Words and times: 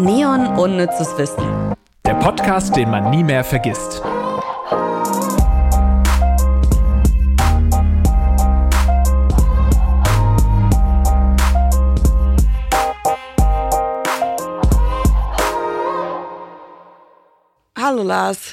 Neon 0.00 0.58
Unnützes 0.58 1.16
Wissen. 1.16 1.74
Der 2.04 2.14
Podcast, 2.14 2.74
den 2.74 2.90
man 2.90 3.10
nie 3.10 3.22
mehr 3.22 3.44
vergisst. 3.44 4.02
Hallo 17.78 18.02
Lars. 18.02 18.52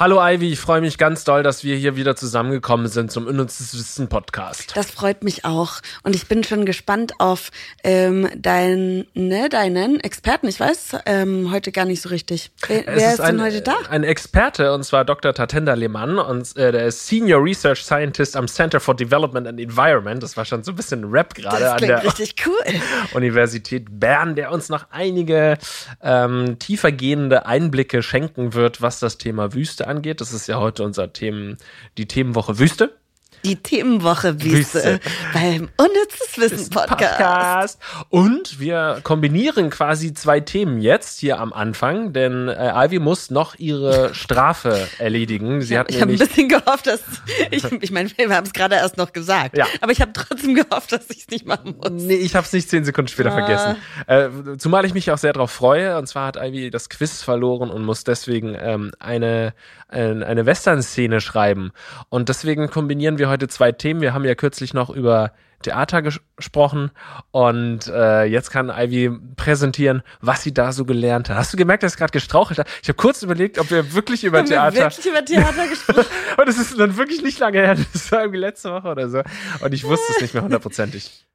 Hallo 0.00 0.24
Ivy, 0.24 0.52
ich 0.52 0.60
freue 0.60 0.80
mich 0.80 0.96
ganz 0.96 1.24
doll, 1.24 1.42
dass 1.42 1.64
wir 1.64 1.74
hier 1.74 1.96
wieder 1.96 2.14
zusammengekommen 2.14 2.86
sind 2.86 3.10
zum 3.10 3.26
Unnützes 3.26 3.76
Wissen 3.76 4.06
Podcast. 4.08 4.76
Das 4.76 4.92
freut 4.92 5.24
mich 5.24 5.44
auch. 5.44 5.80
Und 6.04 6.14
ich 6.14 6.28
bin 6.28 6.44
schon 6.44 6.64
gespannt 6.64 7.14
auf 7.18 7.50
ähm, 7.82 8.28
dein, 8.36 9.08
ne, 9.14 9.48
deinen 9.48 9.98
Experten. 9.98 10.46
Ich 10.46 10.60
weiß 10.60 10.98
ähm, 11.04 11.50
heute 11.50 11.72
gar 11.72 11.84
nicht 11.84 12.00
so 12.00 12.10
richtig. 12.10 12.52
Wer, 12.68 12.86
wer 12.86 12.94
ist, 12.94 13.14
ist 13.14 13.20
ein, 13.22 13.38
denn 13.38 13.46
heute 13.46 13.60
da? 13.60 13.74
Ein 13.90 14.04
Experte, 14.04 14.72
und 14.72 14.84
zwar 14.84 15.04
Dr. 15.04 15.34
Tatenda 15.34 15.74
Lehmann. 15.74 16.20
Und 16.20 16.56
äh, 16.56 16.70
der 16.70 16.86
ist 16.86 17.08
Senior 17.08 17.42
Research 17.42 17.82
Scientist 17.82 18.36
am 18.36 18.46
Center 18.46 18.78
for 18.78 18.94
Development 18.94 19.48
and 19.48 19.58
Environment. 19.58 20.22
Das 20.22 20.36
war 20.36 20.44
schon 20.44 20.62
so 20.62 20.70
ein 20.70 20.76
bisschen 20.76 21.10
Rap 21.10 21.34
gerade 21.34 21.72
an 21.72 21.78
der 21.78 22.04
richtig 22.04 22.36
cool. 22.46 22.54
Universität 23.14 23.86
Bern, 23.90 24.36
der 24.36 24.52
uns 24.52 24.68
noch 24.68 24.86
einige 24.92 25.58
ähm, 26.00 26.56
tiefergehende 26.60 27.46
Einblicke 27.46 28.04
schenken 28.04 28.54
wird, 28.54 28.80
was 28.80 29.00
das 29.00 29.18
Thema 29.18 29.54
Wüste 29.54 29.87
angeht. 29.88 30.20
Das 30.20 30.32
ist 30.32 30.46
ja 30.46 30.58
heute 30.60 30.84
unser 30.84 31.12
Themen, 31.12 31.58
die 31.96 32.06
Themenwoche 32.06 32.58
Wüste. 32.58 32.96
Die 33.44 33.56
Themenwoche 33.56 34.42
Wüste, 34.42 34.78
Wüste. 34.78 35.00
beim 35.32 35.68
Unnützes 35.76 36.38
Wissen 36.38 36.70
Podcast. 36.70 37.18
Podcast. 37.18 37.78
Und 38.08 38.60
wir 38.60 39.00
kombinieren 39.02 39.70
quasi 39.70 40.12
zwei 40.12 40.40
Themen 40.40 40.80
jetzt 40.80 41.20
hier 41.20 41.38
am 41.38 41.52
Anfang, 41.52 42.12
denn 42.12 42.48
äh, 42.48 42.72
Ivy 42.86 42.98
muss 42.98 43.30
noch 43.30 43.54
ihre 43.58 44.14
Strafe 44.14 44.88
erledigen. 44.98 45.60
Sie 45.62 45.78
hat 45.78 45.90
ich 45.90 46.00
habe 46.00 46.12
ein 46.12 46.18
bisschen 46.18 46.48
gehofft, 46.48 46.86
dass 46.86 47.00
ich, 47.50 47.64
ich 47.64 47.90
meine, 47.90 48.10
wir 48.16 48.34
haben 48.34 48.46
es 48.46 48.52
gerade 48.52 48.74
erst 48.74 48.96
noch 48.96 49.12
gesagt, 49.12 49.56
ja. 49.56 49.66
aber 49.80 49.92
ich 49.92 50.00
habe 50.00 50.12
trotzdem 50.12 50.54
gehofft, 50.54 50.92
dass 50.92 51.08
ich 51.10 51.18
es 51.18 51.28
nicht 51.28 51.46
machen 51.46 51.76
muss. 51.76 51.90
Nee, 51.90 52.16
ich 52.16 52.34
habe 52.34 52.46
es 52.46 52.52
nicht 52.52 52.68
zehn 52.68 52.84
Sekunden 52.84 53.08
später 53.08 53.32
ah. 53.32 53.46
vergessen. 53.46 53.76
Äh, 54.06 54.56
zumal 54.58 54.84
ich 54.84 54.94
mich 54.94 55.10
auch 55.10 55.18
sehr 55.18 55.32
darauf 55.32 55.50
freue. 55.50 55.96
Und 55.98 56.06
zwar 56.06 56.26
hat 56.26 56.36
Ivy 56.36 56.70
das 56.70 56.88
Quiz 56.88 57.22
verloren 57.22 57.70
und 57.70 57.84
muss 57.84 58.04
deswegen 58.04 58.56
ähm, 58.58 58.92
eine, 58.98 59.54
eine, 59.88 60.26
eine 60.26 60.46
Western-Szene 60.46 61.20
schreiben. 61.20 61.72
Und 62.08 62.28
deswegen 62.28 62.68
kombinieren 62.70 63.18
wir 63.18 63.28
heute 63.28 63.37
zwei 63.46 63.70
Themen. 63.70 64.00
Wir 64.00 64.14
haben 64.14 64.24
ja 64.24 64.34
kürzlich 64.34 64.74
noch 64.74 64.90
über 64.90 65.32
Theater 65.62 66.02
ges 66.02 66.20
gesprochen 66.36 66.92
und 67.32 67.88
äh, 67.88 68.24
jetzt 68.24 68.50
kann 68.50 68.70
Ivy 68.70 69.10
präsentieren, 69.34 70.02
was 70.20 70.42
sie 70.42 70.54
da 70.54 70.72
so 70.72 70.84
gelernt 70.84 71.28
hat. 71.28 71.36
Hast 71.36 71.52
du 71.52 71.56
gemerkt, 71.56 71.82
dass 71.82 71.94
ich 71.94 71.98
gerade 71.98 72.12
gestrauchelt 72.12 72.60
habe? 72.60 72.70
Ich 72.80 72.88
habe 72.88 72.96
kurz 72.96 73.22
überlegt, 73.22 73.58
ob 73.58 73.70
wir 73.70 73.92
wirklich 73.92 74.22
über 74.22 74.38
haben 74.38 74.46
Theater 74.46 74.76
wir 74.76 74.84
wirklich 74.84 75.06
über 75.06 75.24
Theater 75.24 75.66
gesprochen. 75.66 76.06
und 76.36 76.48
es 76.48 76.58
ist 76.58 76.78
dann 76.78 76.96
wirklich 76.96 77.22
nicht 77.22 77.40
lange 77.40 77.58
her, 77.58 77.76
das 77.92 78.12
war 78.12 78.20
irgendwie 78.20 78.38
letzte 78.38 78.72
Woche 78.72 78.88
oder 78.88 79.08
so 79.08 79.22
und 79.60 79.74
ich 79.74 79.82
wusste 79.84 80.12
es 80.14 80.22
nicht 80.22 80.34
mehr 80.34 80.44
hundertprozentig. 80.44 81.26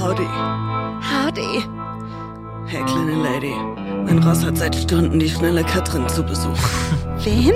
Howdy. 0.00 0.28
Howdy. 1.00 1.64
Hey, 2.66 2.84
kleine 2.84 3.14
Lady. 3.22 3.54
Mein 4.04 4.18
Ross 4.18 4.44
hat 4.44 4.58
seit 4.58 4.74
Stunden 4.74 5.20
die 5.20 5.28
schnelle 5.28 5.62
Katrin 5.62 6.08
zu 6.08 6.24
Besuch. 6.24 6.58
Wen? 7.22 7.54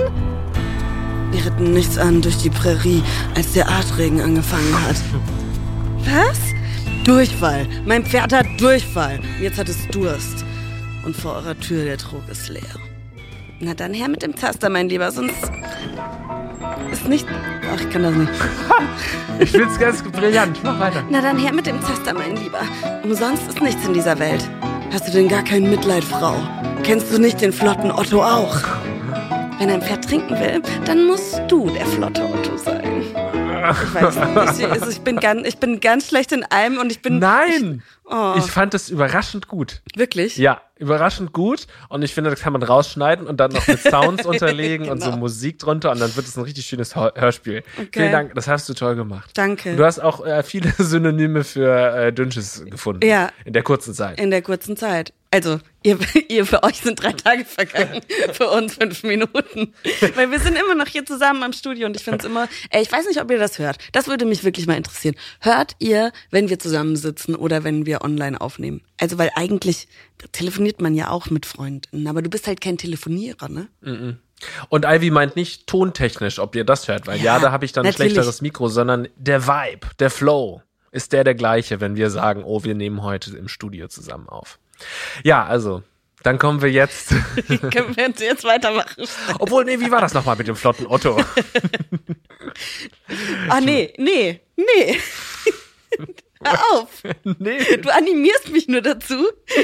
Wir 1.31 1.45
ritten 1.45 1.73
nichts 1.73 1.97
an 1.97 2.21
durch 2.21 2.37
die 2.37 2.49
Prärie, 2.49 3.01
als 3.35 3.53
der 3.53 3.69
Arschregen 3.69 4.21
angefangen 4.21 4.73
hat. 4.85 4.97
Was? 6.05 6.39
Durchfall. 7.05 7.65
Mein 7.85 8.05
Pferd 8.05 8.33
hat 8.33 8.45
Durchfall. 8.59 9.19
Jetzt 9.41 9.57
hat 9.57 9.69
es 9.69 9.87
Durst. 9.87 10.45
Und 11.05 11.15
vor 11.15 11.35
eurer 11.35 11.57
Tür 11.59 11.85
der 11.85 11.97
Trog 11.97 12.27
ist 12.29 12.49
leer. 12.49 12.61
Na 13.59 13.73
dann 13.73 13.93
her 13.93 14.07
mit 14.09 14.23
dem 14.23 14.35
Zaster, 14.35 14.69
mein 14.69 14.89
Lieber, 14.89 15.11
sonst 15.11 15.51
ist 16.91 17.07
nicht. 17.07 17.25
Ach, 17.73 17.79
ich 17.79 17.89
kann 17.89 18.03
das 18.03 18.13
nicht. 18.13 18.31
ich 19.39 19.51
find's 19.51 19.79
ganz 19.79 20.03
brillant. 20.03 20.59
Mach 20.63 20.79
weiter. 20.79 21.03
Na 21.09 21.21
dann 21.21 21.37
her 21.37 21.53
mit 21.53 21.65
dem 21.65 21.81
Zaster, 21.81 22.13
mein 22.13 22.35
Lieber. 22.35 22.61
Umsonst 23.03 23.47
ist 23.47 23.61
nichts 23.61 23.85
in 23.85 23.93
dieser 23.93 24.19
Welt. 24.19 24.47
Hast 24.91 25.07
du 25.07 25.11
denn 25.11 25.27
gar 25.27 25.43
kein 25.43 25.69
Mitleid, 25.69 26.03
Frau? 26.03 26.35
Kennst 26.83 27.13
du 27.13 27.19
nicht 27.19 27.39
den 27.39 27.53
flotten 27.53 27.91
Otto 27.91 28.23
auch? 28.23 28.57
Wenn 29.61 29.69
ein 29.69 29.81
Pferd 29.83 30.03
trinken 30.03 30.39
will, 30.39 30.59
dann 30.85 31.05
musst 31.05 31.39
du 31.47 31.69
der 31.69 31.85
flotte 31.85 32.23
Otto 32.23 32.57
sein. 32.57 33.03
Ich 33.03 33.93
weiß 33.93 34.57
nicht. 34.57 34.87
Ich, 34.89 35.01
bin, 35.01 35.17
ganz, 35.17 35.47
ich 35.47 35.59
bin 35.59 35.79
ganz 35.79 36.07
schlecht 36.07 36.31
in 36.31 36.43
allem 36.45 36.79
und 36.79 36.91
ich 36.91 37.03
bin. 37.03 37.19
Nein! 37.19 37.83
Ich, 38.03 38.11
oh. 38.11 38.33
ich 38.37 38.45
fand 38.45 38.73
es 38.73 38.89
überraschend 38.89 39.47
gut. 39.47 39.83
Wirklich? 39.95 40.35
Ja, 40.37 40.63
überraschend 40.81 41.31
gut. 41.31 41.67
Und 41.87 42.01
ich 42.01 42.13
finde, 42.13 42.29
das 42.29 42.41
kann 42.41 42.53
man 42.53 42.63
rausschneiden 42.63 43.27
und 43.27 43.39
dann 43.39 43.51
noch 43.51 43.65
mit 43.67 43.79
Sounds 43.79 44.25
unterlegen 44.25 44.83
genau. 44.83 44.93
und 44.93 44.99
so 44.99 45.11
genau. 45.11 45.19
Musik 45.19 45.59
drunter 45.59 45.91
und 45.91 46.01
dann 46.01 46.13
wird 46.15 46.27
es 46.27 46.35
ein 46.35 46.43
richtig 46.43 46.65
schönes 46.65 46.95
Hörspiel. 46.95 47.63
Okay. 47.77 47.87
Vielen 47.93 48.11
Dank, 48.11 48.35
das 48.35 48.47
hast 48.47 48.67
du 48.67 48.73
toll 48.73 48.95
gemacht. 48.95 49.29
Danke. 49.35 49.75
Du 49.75 49.85
hast 49.85 49.99
auch 49.99 50.25
äh, 50.25 50.43
viele 50.43 50.73
Synonyme 50.77 51.43
für 51.43 51.95
äh, 51.95 52.11
Dünnsches 52.11 52.65
gefunden. 52.65 53.05
Ja. 53.05 53.29
In 53.45 53.53
der 53.53 53.63
kurzen 53.63 53.93
Zeit. 53.93 54.19
In 54.19 54.31
der 54.31 54.41
kurzen 54.41 54.75
Zeit. 54.75 55.13
Also, 55.33 55.59
ihr, 55.83 55.97
ihr 56.27 56.45
für 56.45 56.61
euch 56.63 56.81
sind 56.81 57.01
drei 57.01 57.13
Tage 57.13 57.45
vergangen, 57.45 58.01
für 58.33 58.49
uns 58.49 58.75
fünf 58.75 59.03
Minuten. 59.03 59.73
Weil 60.15 60.29
wir 60.29 60.39
sind 60.39 60.57
immer 60.57 60.75
noch 60.75 60.87
hier 60.87 61.05
zusammen 61.05 61.43
am 61.43 61.53
Studio 61.53 61.87
und 61.87 61.95
ich 61.95 62.03
finde 62.03 62.19
es 62.19 62.25
immer, 62.25 62.49
ey, 62.69 62.81
ich 62.81 62.91
weiß 62.91 63.07
nicht, 63.07 63.21
ob 63.21 63.31
ihr 63.31 63.39
das 63.39 63.57
hört. 63.57 63.77
Das 63.93 64.07
würde 64.07 64.25
mich 64.25 64.43
wirklich 64.43 64.67
mal 64.67 64.75
interessieren. 64.75 65.15
Hört 65.39 65.75
ihr, 65.79 66.11
wenn 66.31 66.49
wir 66.49 66.59
zusammensitzen 66.59 67.35
oder 67.35 67.63
wenn 67.63 67.85
wir 67.85 68.01
online 68.01 68.41
aufnehmen? 68.41 68.81
Also, 69.01 69.17
weil 69.17 69.31
eigentlich 69.33 69.87
telefoniert 70.31 70.79
man 70.79 70.93
ja 70.93 71.09
auch 71.09 71.31
mit 71.31 71.47
Freunden, 71.47 72.05
aber 72.05 72.21
du 72.21 72.29
bist 72.29 72.45
halt 72.45 72.61
kein 72.61 72.77
Telefonierer, 72.77 73.49
ne? 73.49 73.67
Mm 73.81 74.19
Und 74.69 74.85
Ivy 74.85 75.09
meint 75.09 75.35
nicht 75.35 75.65
tontechnisch, 75.65 76.37
ob 76.37 76.55
ihr 76.55 76.63
das 76.63 76.87
hört, 76.87 77.07
weil 77.07 77.17
ja, 77.17 77.35
ja 77.35 77.39
da 77.39 77.51
habe 77.51 77.65
ich 77.65 77.71
dann 77.71 77.83
natürlich. 77.83 78.11
ein 78.11 78.13
schlechteres 78.13 78.41
Mikro, 78.41 78.67
sondern 78.67 79.07
der 79.15 79.47
Vibe, 79.47 79.87
der 79.97 80.11
Flow 80.11 80.61
ist 80.91 81.13
der 81.13 81.23
der 81.23 81.33
gleiche, 81.33 81.81
wenn 81.81 81.95
wir 81.95 82.11
sagen, 82.11 82.43
oh, 82.43 82.63
wir 82.63 82.75
nehmen 82.75 83.01
heute 83.01 83.35
im 83.35 83.47
Studio 83.47 83.87
zusammen 83.87 84.29
auf. 84.29 84.59
Ja, 85.23 85.45
also, 85.45 85.81
dann 86.21 86.37
kommen 86.37 86.61
wir 86.61 86.71
jetzt. 86.71 87.09
Können 87.47 87.95
wir 87.95 88.13
jetzt 88.19 88.43
weitermachen? 88.43 89.03
Obwohl, 89.39 89.65
nee, 89.65 89.79
wie 89.79 89.89
war 89.89 90.01
das 90.01 90.13
nochmal 90.13 90.35
mit 90.35 90.47
dem 90.47 90.55
flotten 90.55 90.85
Otto? 90.85 91.19
ah, 93.49 93.61
nee, 93.61 93.95
nee, 93.97 94.41
nee. 94.55 94.99
Hör 96.43 96.59
auf! 96.73 97.03
Nee. 97.39 97.77
Du 97.77 97.89
animierst 97.89 98.51
mich 98.51 98.67
nur 98.67 98.81
dazu, 98.81 99.15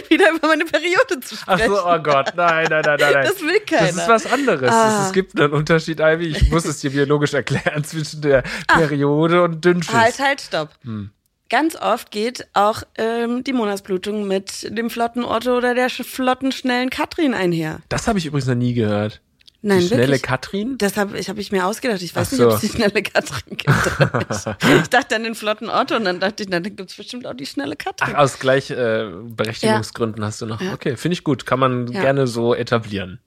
wieder 0.10 0.32
über 0.32 0.48
meine 0.48 0.66
Periode 0.66 1.20
zu 1.22 1.36
sprechen. 1.36 1.72
Ach 1.74 1.78
so, 1.78 1.88
oh 1.88 2.00
Gott, 2.00 2.34
nein, 2.36 2.68
nein, 2.70 2.84
nein, 2.86 2.98
nein. 3.00 3.26
Das 3.26 3.42
will 3.42 3.60
keiner. 3.62 3.88
Das 3.88 3.98
ist 3.98 4.08
was 4.08 4.32
anderes. 4.32 4.72
Ah. 4.72 5.06
Es 5.08 5.14
gibt 5.14 5.40
einen 5.40 5.54
Unterschied, 5.54 6.00
Ivy. 6.00 6.28
Ich 6.28 6.52
muss 6.52 6.66
es 6.66 6.80
dir 6.80 6.92
biologisch 6.92 7.34
erklären 7.34 7.84
zwischen 7.84 8.22
der 8.22 8.44
ah. 8.68 8.78
Periode 8.78 9.44
und 9.44 9.64
Dünnschiss. 9.64 9.94
Halt, 9.94 10.20
halt, 10.20 10.42
stopp. 10.42 10.70
Hm. 10.84 11.12
Ganz 11.50 11.78
oft 11.78 12.12
geht 12.12 12.48
auch 12.54 12.84
ähm, 12.98 13.44
die 13.44 13.54
Monatsblutung 13.54 14.28
mit 14.28 14.78
dem 14.78 14.90
flotten 14.90 15.24
Otto 15.24 15.56
oder 15.56 15.74
der 15.74 15.90
flotten, 15.90 16.52
schnellen 16.52 16.90
Katrin 16.90 17.34
einher. 17.34 17.80
Das 17.88 18.08
habe 18.08 18.20
ich 18.20 18.26
übrigens 18.26 18.48
noch 18.48 18.56
nie 18.56 18.74
gehört. 18.74 19.22
Nein, 19.68 19.82
die 19.82 19.88
schnelle 19.88 20.04
wirklich? 20.04 20.22
Katrin? 20.22 20.78
Das 20.78 20.96
habe 20.96 21.18
ich, 21.18 21.30
hab 21.30 21.38
ich 21.38 21.52
mir 21.52 21.66
ausgedacht. 21.66 22.02
Ich 22.02 22.16
weiß 22.16 22.30
so. 22.30 22.36
nicht, 22.38 22.46
ob 22.46 22.54
es 22.54 22.62
die 22.62 22.70
schnelle 22.70 23.04
Katrin 23.04 23.58
gibt. 23.58 23.70
ich 24.82 24.88
dachte 24.88 25.16
an 25.16 25.24
den 25.24 25.36
flotten 25.36 25.70
Otto 25.70 25.96
und 25.98 26.06
dann 26.06 26.22
dachte 26.22 26.44
ich, 26.44 26.50
na, 26.50 26.62
dann 26.62 26.76
gibt 26.76 26.90
es 26.90 26.96
bestimmt 26.96 27.28
auch 27.28 27.34
die 27.34 27.46
schnelle 27.46 27.76
Katrin. 27.76 28.14
Ach, 28.16 28.20
aus 28.20 28.40
Gleichberechtigungsgründen 28.40 30.22
äh, 30.22 30.26
ja. 30.26 30.28
hast 30.28 30.42
du 30.42 30.46
noch. 30.46 30.62
Ja. 30.62 30.74
Okay, 30.74 30.96
finde 30.96 31.14
ich 31.14 31.26
gut. 31.26 31.46
Kann 31.46 31.60
man 31.60 31.88
ja. 31.92 32.00
gerne 32.00 32.28
so 32.28 32.56
etablieren. 32.56 33.20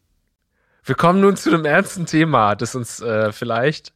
Wir 0.82 0.94
kommen 0.94 1.20
nun 1.20 1.36
zu 1.36 1.50
einem 1.50 1.66
ernsten 1.66 2.06
Thema, 2.06 2.54
das 2.54 2.74
uns 2.74 3.00
äh, 3.00 3.32
vielleicht 3.32 3.92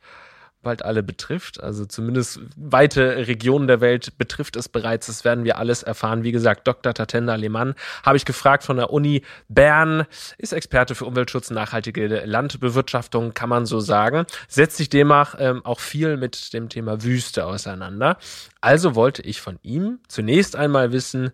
bald 0.64 0.84
alle 0.84 1.04
betrifft. 1.04 1.62
Also 1.62 1.84
zumindest 1.84 2.40
weite 2.56 3.28
Regionen 3.28 3.68
der 3.68 3.80
Welt 3.80 4.18
betrifft 4.18 4.56
es 4.56 4.68
bereits. 4.68 5.06
Das 5.06 5.24
werden 5.24 5.44
wir 5.44 5.58
alles 5.58 5.84
erfahren. 5.84 6.24
Wie 6.24 6.32
gesagt, 6.32 6.66
Dr. 6.66 6.92
Tatenda 6.92 7.36
Lehmann 7.36 7.74
habe 8.02 8.16
ich 8.16 8.24
gefragt 8.24 8.64
von 8.64 8.76
der 8.76 8.90
Uni 8.90 9.22
Bern, 9.48 10.06
ist 10.38 10.52
Experte 10.52 10.96
für 10.96 11.04
Umweltschutz 11.04 11.50
nachhaltige 11.50 12.24
Landbewirtschaftung, 12.24 13.34
kann 13.34 13.48
man 13.48 13.66
so 13.66 13.78
sagen. 13.78 14.26
Setzt 14.48 14.78
sich 14.78 14.88
demnach 14.88 15.36
ähm, 15.38 15.64
auch 15.64 15.78
viel 15.78 16.16
mit 16.16 16.52
dem 16.52 16.68
Thema 16.68 17.04
Wüste 17.04 17.46
auseinander. 17.46 18.18
Also 18.60 18.96
wollte 18.96 19.22
ich 19.22 19.40
von 19.40 19.58
ihm 19.62 20.00
zunächst 20.08 20.56
einmal 20.56 20.90
wissen, 20.92 21.30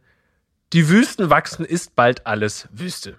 die 0.73 0.89
Wüsten 0.89 1.31
wachsen, 1.31 1.65
ist 1.65 1.97
bald 1.97 2.27
alles 2.27 2.69
Wüste. 2.71 3.17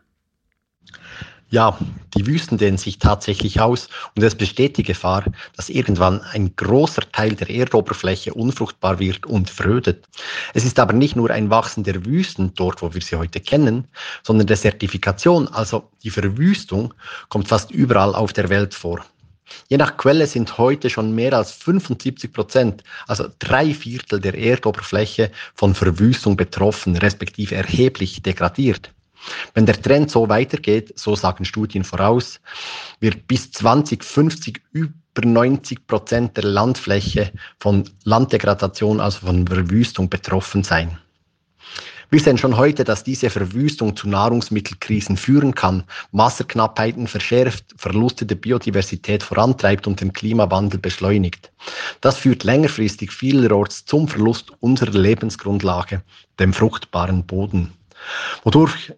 Ja, 1.51 1.77
die 2.15 2.25
Wüsten 2.25 2.57
dehnen 2.57 2.77
sich 2.77 2.97
tatsächlich 2.97 3.59
aus 3.59 3.89
und 4.15 4.23
es 4.23 4.35
besteht 4.35 4.77
die 4.77 4.83
Gefahr, 4.83 5.25
dass 5.57 5.67
irgendwann 5.67 6.21
ein 6.21 6.55
großer 6.55 7.01
Teil 7.11 7.35
der 7.35 7.49
Erdoberfläche 7.49 8.33
unfruchtbar 8.33 8.99
wird 8.99 9.25
und 9.25 9.49
frödet. 9.49 10.07
Es 10.53 10.63
ist 10.63 10.79
aber 10.79 10.93
nicht 10.93 11.17
nur 11.17 11.29
ein 11.29 11.49
Wachsen 11.49 11.83
der 11.83 12.05
Wüsten 12.05 12.53
dort, 12.55 12.81
wo 12.81 12.93
wir 12.93 13.01
sie 13.01 13.17
heute 13.17 13.41
kennen, 13.41 13.85
sondern 14.23 14.47
Desertifikation, 14.47 15.49
also 15.49 15.89
die 16.03 16.09
Verwüstung, 16.09 16.93
kommt 17.27 17.49
fast 17.49 17.69
überall 17.69 18.15
auf 18.15 18.31
der 18.31 18.47
Welt 18.47 18.73
vor. 18.73 19.03
Je 19.67 19.75
nach 19.75 19.97
Quelle 19.97 20.27
sind 20.27 20.57
heute 20.57 20.89
schon 20.89 21.13
mehr 21.13 21.33
als 21.33 21.51
75 21.51 22.31
Prozent, 22.31 22.81
also 23.07 23.27
drei 23.39 23.73
Viertel 23.73 24.21
der 24.21 24.35
Erdoberfläche 24.35 25.29
von 25.55 25.75
Verwüstung 25.75 26.37
betroffen, 26.37 26.95
respektive 26.95 27.55
erheblich 27.55 28.21
degradiert. 28.21 28.93
Wenn 29.53 29.65
der 29.65 29.81
Trend 29.81 30.09
so 30.11 30.29
weitergeht, 30.29 30.93
so 30.97 31.15
sagen 31.15 31.45
Studien 31.45 31.83
voraus, 31.83 32.39
wird 32.99 33.27
bis 33.27 33.51
2050 33.51 34.61
über 34.71 34.91
90 35.23 35.87
Prozent 35.87 36.37
der 36.37 36.45
Landfläche 36.45 37.31
von 37.59 37.89
Landdegradation, 38.03 38.99
also 38.99 39.25
von 39.25 39.47
Verwüstung 39.47 40.09
betroffen 40.09 40.63
sein. 40.63 40.97
Wir 42.11 42.19
sehen 42.19 42.37
schon 42.37 42.57
heute, 42.57 42.83
dass 42.83 43.05
diese 43.05 43.29
Verwüstung 43.29 43.95
zu 43.95 44.09
Nahrungsmittelkrisen 44.09 45.15
führen 45.15 45.55
kann, 45.55 45.85
Wasserknappheiten 46.11 47.07
verschärft, 47.07 47.63
Verluste 47.77 48.25
der 48.25 48.35
Biodiversität 48.35 49.23
vorantreibt 49.23 49.87
und 49.87 50.01
den 50.01 50.11
Klimawandel 50.11 50.77
beschleunigt. 50.77 51.53
Das 52.01 52.17
führt 52.17 52.43
längerfristig 52.43 53.13
vielerorts 53.13 53.85
zum 53.85 54.09
Verlust 54.09 54.51
unserer 54.59 54.91
Lebensgrundlage, 54.91 56.01
dem 56.37 56.51
fruchtbaren 56.51 57.25
Boden. 57.25 57.71
Wodurch 58.43 58.91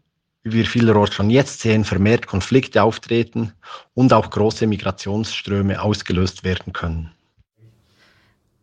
wie 0.44 0.54
wir 0.54 0.66
vielerorts 0.66 1.16
schon 1.16 1.30
jetzt 1.30 1.62
sehen, 1.62 1.86
vermehrt 1.86 2.28
Konflikte 2.28 2.84
auftreten 2.84 3.54
und 3.94 4.13
auch 4.13 4.30
große 4.30 4.68
Migrationsströme 4.68 5.81
ausgelöst 5.81 6.44
werden 6.44 6.74
können. 6.74 7.12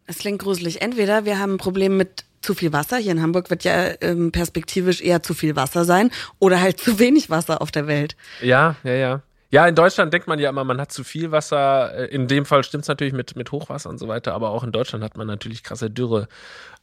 Es 0.07 0.19
klingt 0.19 0.43
gruselig. 0.43 0.83
Entweder 0.83 1.25
wir 1.25 1.39
haben 1.39 1.55
ein 1.55 1.59
Problem 1.59 1.97
mit 1.97 2.25
zu 2.43 2.55
viel 2.55 2.73
Wasser. 2.73 2.97
Hier 2.97 3.13
in 3.13 3.23
Hamburg 3.23 3.51
wird 3.51 3.65
ja 3.65 3.93
ähm, 4.01 4.33
perspektivisch 4.33 5.01
eher 5.01 5.23
zu 5.23 5.35
viel 5.35 5.57
Wasser 5.57 5.85
sein 5.85 6.11
oder 6.39 6.61
halt 6.61 6.81
zu 6.81 6.99
wenig 6.99 7.31
Wasser 7.31 7.63
auf 7.63 7.71
der 7.71 7.87
Welt. 7.87 8.17
Ja, 8.41 8.77
ja, 8.83 8.95
ja. 8.95 9.23
Ja, 9.51 9.67
in 9.67 9.75
Deutschland 9.75 10.15
denkt 10.15 10.29
man 10.29 10.39
ja 10.39 10.49
immer, 10.49 10.63
man 10.63 10.81
hat 10.81 10.93
zu 10.93 11.03
viel 11.03 11.33
Wasser. 11.33 11.93
äh, 11.95 12.07
In 12.07 12.29
dem 12.29 12.47
Fall 12.47 12.63
stimmt 12.63 12.85
es 12.85 12.89
natürlich 12.89 13.13
mit, 13.13 13.35
mit 13.35 13.51
Hochwasser 13.51 13.91
und 13.91 13.99
so 13.99 14.07
weiter, 14.07 14.33
aber 14.33 14.51
auch 14.51 14.63
in 14.63 14.71
Deutschland 14.71 15.03
hat 15.03 15.17
man 15.17 15.27
natürlich 15.27 15.65
krasse 15.65 15.91
Dürreperioden 15.91 16.29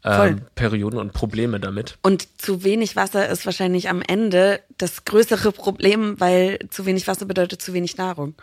ähm, 0.03 0.41
Perioden 0.55 0.99
und 0.99 1.13
Probleme 1.13 1.59
damit. 1.59 1.97
Und 2.01 2.41
zu 2.41 2.63
wenig 2.63 2.95
Wasser 2.95 3.29
ist 3.29 3.45
wahrscheinlich 3.45 3.89
am 3.89 4.01
Ende 4.01 4.59
das 4.77 5.05
größere 5.05 5.53
Problem, 5.53 6.19
weil 6.19 6.59
zu 6.69 6.85
wenig 6.85 7.07
Wasser 7.07 7.25
bedeutet 7.25 7.61
zu 7.61 7.73
wenig 7.73 7.97
Nahrung. 7.97 8.35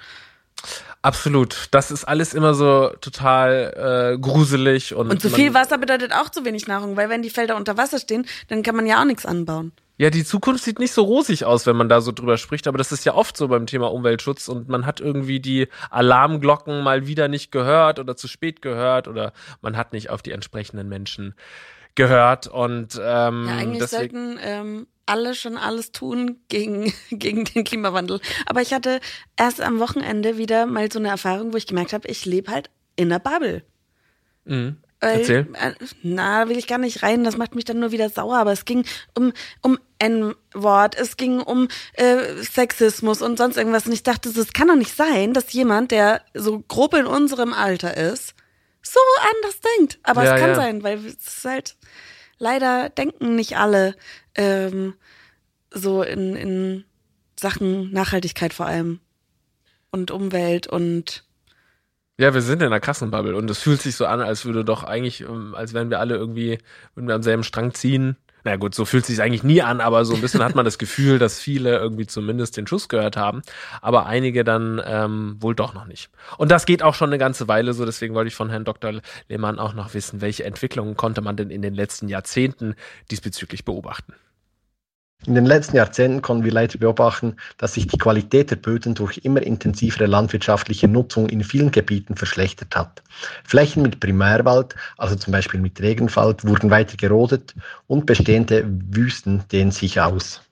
Absolut. 1.02 1.68
Das 1.72 1.90
ist 1.90 2.04
alles 2.04 2.32
immer 2.32 2.54
so 2.54 2.90
total 3.02 4.14
äh, 4.14 4.18
gruselig 4.18 4.94
und. 4.94 5.10
Und 5.10 5.20
zu 5.20 5.28
viel 5.28 5.52
Wasser 5.52 5.76
bedeutet 5.76 6.14
auch 6.14 6.30
zu 6.30 6.46
wenig 6.46 6.66
Nahrung, 6.66 6.96
weil 6.96 7.10
wenn 7.10 7.20
die 7.20 7.28
Felder 7.28 7.56
unter 7.56 7.76
Wasser 7.76 7.98
stehen, 7.98 8.26
dann 8.48 8.62
kann 8.62 8.74
man 8.74 8.86
ja 8.86 9.00
auch 9.00 9.04
nichts 9.04 9.26
anbauen. 9.26 9.72
Ja, 9.96 10.10
die 10.10 10.24
Zukunft 10.24 10.64
sieht 10.64 10.80
nicht 10.80 10.92
so 10.92 11.02
rosig 11.02 11.44
aus, 11.44 11.66
wenn 11.66 11.76
man 11.76 11.88
da 11.88 12.00
so 12.00 12.10
drüber 12.10 12.36
spricht, 12.36 12.66
aber 12.66 12.78
das 12.78 12.90
ist 12.90 13.04
ja 13.04 13.14
oft 13.14 13.36
so 13.36 13.46
beim 13.46 13.66
Thema 13.66 13.92
Umweltschutz 13.92 14.48
und 14.48 14.68
man 14.68 14.86
hat 14.86 15.00
irgendwie 15.00 15.38
die 15.38 15.68
Alarmglocken 15.90 16.82
mal 16.82 17.06
wieder 17.06 17.28
nicht 17.28 17.52
gehört 17.52 18.00
oder 18.00 18.16
zu 18.16 18.26
spät 18.26 18.60
gehört 18.60 19.06
oder 19.06 19.32
man 19.62 19.76
hat 19.76 19.92
nicht 19.92 20.10
auf 20.10 20.20
die 20.20 20.32
entsprechenden 20.32 20.88
Menschen 20.88 21.34
gehört 21.94 22.48
und 22.48 23.00
ähm, 23.00 23.46
ja, 23.46 23.56
eigentlich 23.56 23.88
sollten 23.88 24.36
ähm, 24.42 24.88
alle 25.06 25.34
schon 25.34 25.56
alles 25.56 25.92
tun 25.92 26.40
gegen, 26.48 26.92
gegen 27.10 27.44
den 27.44 27.62
Klimawandel. 27.62 28.20
Aber 28.46 28.62
ich 28.62 28.72
hatte 28.72 29.00
erst 29.36 29.60
am 29.60 29.78
Wochenende 29.78 30.38
wieder 30.38 30.66
mal 30.66 30.90
so 30.90 30.98
eine 30.98 31.08
Erfahrung, 31.08 31.52
wo 31.52 31.56
ich 31.56 31.66
gemerkt 31.66 31.92
habe, 31.92 32.08
ich 32.08 32.24
lebe 32.24 32.50
halt 32.50 32.70
in 32.96 33.10
der 33.10 33.18
Bubble. 33.18 33.62
Mhm. 34.44 34.78
Weil, 35.04 35.20
Erzähl. 35.20 35.46
Äh, 35.52 35.72
na, 36.02 36.48
will 36.48 36.56
ich 36.56 36.66
gar 36.66 36.78
nicht 36.78 37.02
rein, 37.02 37.24
das 37.24 37.36
macht 37.36 37.54
mich 37.54 37.66
dann 37.66 37.78
nur 37.78 37.92
wieder 37.92 38.08
sauer. 38.08 38.38
Aber 38.38 38.52
es 38.52 38.64
ging 38.64 38.86
um, 39.14 39.34
um 39.60 39.78
N-Wort, 39.98 40.96
es 40.98 41.18
ging 41.18 41.40
um 41.40 41.68
äh, 41.92 42.42
Sexismus 42.42 43.20
und 43.20 43.36
sonst 43.36 43.58
irgendwas. 43.58 43.84
Und 43.84 43.92
ich 43.92 44.02
dachte, 44.02 44.30
es 44.30 44.52
kann 44.54 44.68
doch 44.68 44.76
nicht 44.76 44.96
sein, 44.96 45.34
dass 45.34 45.52
jemand, 45.52 45.90
der 45.90 46.22
so 46.32 46.60
grob 46.60 46.94
in 46.94 47.04
unserem 47.04 47.52
Alter 47.52 47.94
ist, 47.98 48.34
so 48.80 48.98
anders 49.34 49.60
denkt. 49.76 49.98
Aber 50.04 50.24
ja, 50.24 50.34
es 50.34 50.40
kann 50.40 50.50
ja. 50.50 50.56
sein, 50.56 50.82
weil 50.82 51.04
es 51.04 51.36
ist 51.36 51.44
halt, 51.44 51.76
leider 52.38 52.88
denken 52.88 53.36
nicht 53.36 53.58
alle 53.58 53.96
ähm, 54.36 54.94
so 55.70 56.02
in, 56.02 56.34
in 56.34 56.84
Sachen 57.38 57.92
Nachhaltigkeit 57.92 58.54
vor 58.54 58.64
allem. 58.64 59.00
Und 59.90 60.10
Umwelt 60.10 60.66
und 60.66 61.26
ja, 62.18 62.32
wir 62.32 62.42
sind 62.42 62.62
in 62.62 62.66
einer 62.66 62.80
krassen 62.80 63.10
Bubble 63.10 63.34
und 63.36 63.50
es 63.50 63.58
fühlt 63.58 63.82
sich 63.82 63.96
so 63.96 64.06
an, 64.06 64.20
als 64.20 64.44
würde 64.44 64.64
doch 64.64 64.84
eigentlich, 64.84 65.22
ähm, 65.22 65.54
als 65.54 65.74
wären 65.74 65.90
wir 65.90 65.98
alle 66.00 66.14
irgendwie, 66.16 66.58
würden 66.94 67.08
wir 67.08 67.14
am 67.14 67.22
selben 67.22 67.42
Strang 67.42 67.74
ziehen. 67.74 68.16
Na 68.46 68.56
gut, 68.56 68.74
so 68.74 68.84
fühlt 68.84 69.06
sich 69.06 69.22
eigentlich 69.22 69.42
nie 69.42 69.62
an, 69.62 69.80
aber 69.80 70.04
so 70.04 70.14
ein 70.14 70.20
bisschen 70.20 70.44
hat 70.44 70.54
man 70.54 70.66
das 70.66 70.76
Gefühl, 70.78 71.18
dass 71.18 71.40
viele 71.40 71.78
irgendwie 71.78 72.06
zumindest 72.06 72.58
den 72.58 72.66
Schuss 72.66 72.90
gehört 72.90 73.16
haben, 73.16 73.42
aber 73.80 74.04
einige 74.04 74.44
dann 74.44 74.82
ähm, 74.84 75.36
wohl 75.40 75.54
doch 75.54 75.72
noch 75.72 75.86
nicht. 75.86 76.10
Und 76.36 76.50
das 76.50 76.66
geht 76.66 76.82
auch 76.82 76.94
schon 76.94 77.08
eine 77.08 77.18
ganze 77.18 77.48
Weile 77.48 77.72
so, 77.72 77.86
deswegen 77.86 78.14
wollte 78.14 78.28
ich 78.28 78.34
von 78.34 78.50
Herrn 78.50 78.64
Dr. 78.64 79.00
Lehmann 79.28 79.58
auch 79.58 79.72
noch 79.72 79.94
wissen, 79.94 80.20
welche 80.20 80.44
Entwicklungen 80.44 80.94
konnte 80.96 81.22
man 81.22 81.36
denn 81.36 81.48
in 81.50 81.62
den 81.62 81.74
letzten 81.74 82.08
Jahrzehnten 82.08 82.74
diesbezüglich 83.10 83.64
beobachten. 83.64 84.14
In 85.26 85.34
den 85.34 85.46
letzten 85.46 85.76
Jahrzehnten 85.76 86.20
konnten 86.20 86.44
wir 86.44 86.52
leider 86.52 86.78
beobachten, 86.78 87.36
dass 87.56 87.74
sich 87.74 87.86
die 87.86 87.96
Qualität 87.96 88.50
der 88.50 88.56
Böden 88.56 88.94
durch 88.94 89.18
immer 89.24 89.42
intensivere 89.42 90.04
landwirtschaftliche 90.04 90.86
Nutzung 90.86 91.30
in 91.30 91.42
vielen 91.42 91.70
Gebieten 91.70 92.14
verschlechtert 92.14 92.76
hat. 92.76 93.02
Flächen 93.42 93.82
mit 93.82 94.00
Primärwald, 94.00 94.74
also 94.98 95.16
zum 95.16 95.32
Beispiel 95.32 95.60
mit 95.60 95.80
Regenwald, 95.80 96.44
wurden 96.46 96.70
weiter 96.70 96.98
gerodet 96.98 97.54
und 97.86 98.04
bestehende 98.04 98.66
Wüsten 98.90 99.44
dehnen 99.50 99.70
sich 99.70 99.98
aus. 99.98 100.42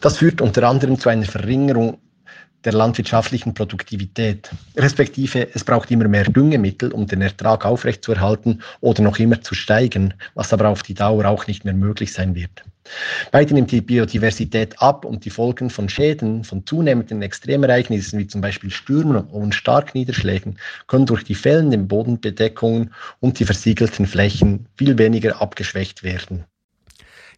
Das 0.00 0.18
führt 0.18 0.40
unter 0.40 0.68
anderem 0.68 0.98
zu 0.98 1.10
einer 1.10 1.26
Verringerung 1.26 1.98
der 2.64 2.72
landwirtschaftlichen 2.72 3.54
Produktivität. 3.54 4.50
Respektive 4.76 5.48
es 5.54 5.64
braucht 5.64 5.90
immer 5.90 6.08
mehr 6.08 6.24
Düngemittel, 6.24 6.92
um 6.92 7.06
den 7.06 7.22
Ertrag 7.22 7.64
aufrechtzuerhalten 7.64 8.62
oder 8.80 9.02
noch 9.02 9.18
immer 9.18 9.40
zu 9.40 9.54
steigen, 9.54 10.14
was 10.34 10.52
aber 10.52 10.68
auf 10.68 10.82
die 10.82 10.94
Dauer 10.94 11.26
auch 11.26 11.46
nicht 11.46 11.64
mehr 11.64 11.74
möglich 11.74 12.12
sein 12.12 12.34
wird. 12.34 12.64
Beide 13.32 13.54
nimmt 13.54 13.70
die 13.70 13.80
Biodiversität 13.80 14.80
ab 14.80 15.04
und 15.04 15.24
die 15.24 15.30
Folgen 15.30 15.70
von 15.70 15.88
Schäden, 15.88 16.44
von 16.44 16.66
zunehmenden 16.66 17.22
Extremereignissen 17.22 18.18
wie 18.18 18.26
zum 18.26 18.40
Beispiel 18.42 18.70
Stürmen 18.70 19.16
und 19.16 19.54
Starkniederschlägen 19.54 20.58
können 20.86 21.06
durch 21.06 21.24
die 21.24 21.34
fehlenden 21.34 21.88
Bodenbedeckungen 21.88 22.92
und 23.20 23.38
die 23.38 23.46
versiegelten 23.46 24.06
Flächen 24.06 24.66
viel 24.76 24.98
weniger 24.98 25.40
abgeschwächt 25.40 26.02
werden. 26.02 26.44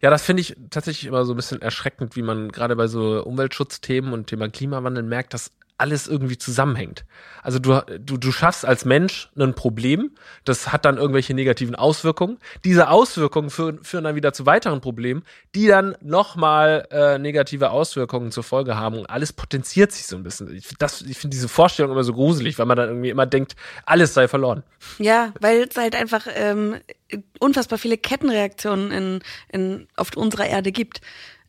Ja, 0.01 0.09
das 0.09 0.23
finde 0.23 0.41
ich 0.41 0.55
tatsächlich 0.69 1.07
immer 1.07 1.25
so 1.25 1.33
ein 1.33 1.35
bisschen 1.35 1.61
erschreckend, 1.61 2.15
wie 2.15 2.21
man 2.21 2.51
gerade 2.51 2.75
bei 2.75 2.87
so 2.87 3.23
Umweltschutzthemen 3.23 4.13
und 4.13 4.27
Thema 4.27 4.49
Klimawandel 4.49 5.03
merkt, 5.03 5.33
dass 5.33 5.51
alles 5.77 6.07
irgendwie 6.07 6.37
zusammenhängt. 6.37 7.05
Also 7.43 7.59
du, 7.59 7.81
du, 7.99 8.17
du 8.17 8.31
schaffst 8.31 8.65
als 8.65 8.83
Mensch 8.83 9.29
ein 9.37 9.53
Problem, 9.53 10.11
das 10.43 10.71
hat 10.71 10.85
dann 10.85 10.97
irgendwelche 10.97 11.33
negativen 11.33 11.75
Auswirkungen. 11.75 12.39
Diese 12.63 12.89
Auswirkungen 12.89 13.49
führen, 13.49 13.83
führen 13.83 14.03
dann 14.03 14.15
wieder 14.15 14.33
zu 14.33 14.45
weiteren 14.45 14.81
Problemen, 14.81 15.23
die 15.55 15.67
dann 15.67 15.95
nochmal 16.01 16.87
äh, 16.91 17.19
negative 17.19 17.69
Auswirkungen 17.69 18.31
zur 18.31 18.43
Folge 18.43 18.75
haben 18.75 18.97
und 18.97 19.05
alles 19.05 19.33
potenziert 19.33 19.91
sich 19.91 20.07
so 20.07 20.15
ein 20.15 20.23
bisschen. 20.23 20.53
Ich, 20.53 20.65
ich 20.65 21.17
finde 21.17 21.35
diese 21.35 21.47
Vorstellung 21.47 21.91
immer 21.91 22.03
so 22.03 22.13
gruselig, 22.13 22.57
weil 22.57 22.65
man 22.65 22.77
dann 22.77 22.89
irgendwie 22.89 23.09
immer 23.09 23.25
denkt, 23.25 23.55
alles 23.85 24.13
sei 24.13 24.27
verloren. 24.27 24.63
Ja, 24.97 25.33
weil 25.39 25.67
es 25.69 25.77
halt 25.77 25.95
einfach 25.95 26.27
ähm, 26.33 26.77
unfassbar 27.39 27.77
viele 27.77 27.97
Kettenreaktionen 27.97 28.91
in, 28.91 29.19
in, 29.49 29.87
auf 29.95 30.15
unserer 30.15 30.47
Erde 30.47 30.71
gibt. 30.71 31.01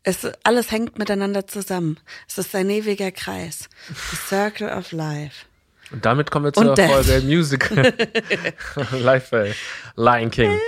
Es, 0.08 0.26
alles 0.42 0.70
hängt 0.70 0.98
miteinander 0.98 1.46
zusammen. 1.46 2.00
Es 2.26 2.38
ist 2.38 2.54
ein 2.54 2.70
ewiger 2.70 3.10
Kreis. 3.10 3.68
The 3.88 4.16
Circle 4.16 4.70
of 4.70 4.90
Life. 4.92 5.44
Und 5.90 6.06
damit 6.06 6.30
kommen 6.30 6.46
wir 6.46 6.52
zur 6.54 6.74
Folge 6.74 7.20
Musical. 7.26 7.92
Live 8.92 9.28
bei 9.28 9.54
Lion 9.96 10.30
King. 10.30 10.58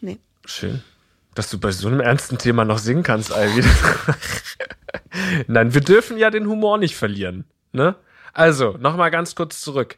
Nee. 0.00 0.20
Schön. 0.44 0.84
Dass 1.34 1.50
du 1.50 1.58
bei 1.58 1.72
so 1.72 1.88
einem 1.88 1.98
ernsten 1.98 2.38
Thema 2.38 2.64
noch 2.64 2.78
singen 2.78 3.02
kannst, 3.02 3.32
Ivy. 3.32 3.64
Nein, 5.48 5.74
wir 5.74 5.80
dürfen 5.80 6.16
ja 6.16 6.30
den 6.30 6.46
Humor 6.46 6.78
nicht 6.78 6.94
verlieren. 6.94 7.44
Ne? 7.72 7.96
Also, 8.34 8.76
nochmal 8.78 9.10
ganz 9.10 9.34
kurz 9.34 9.60
zurück. 9.60 9.96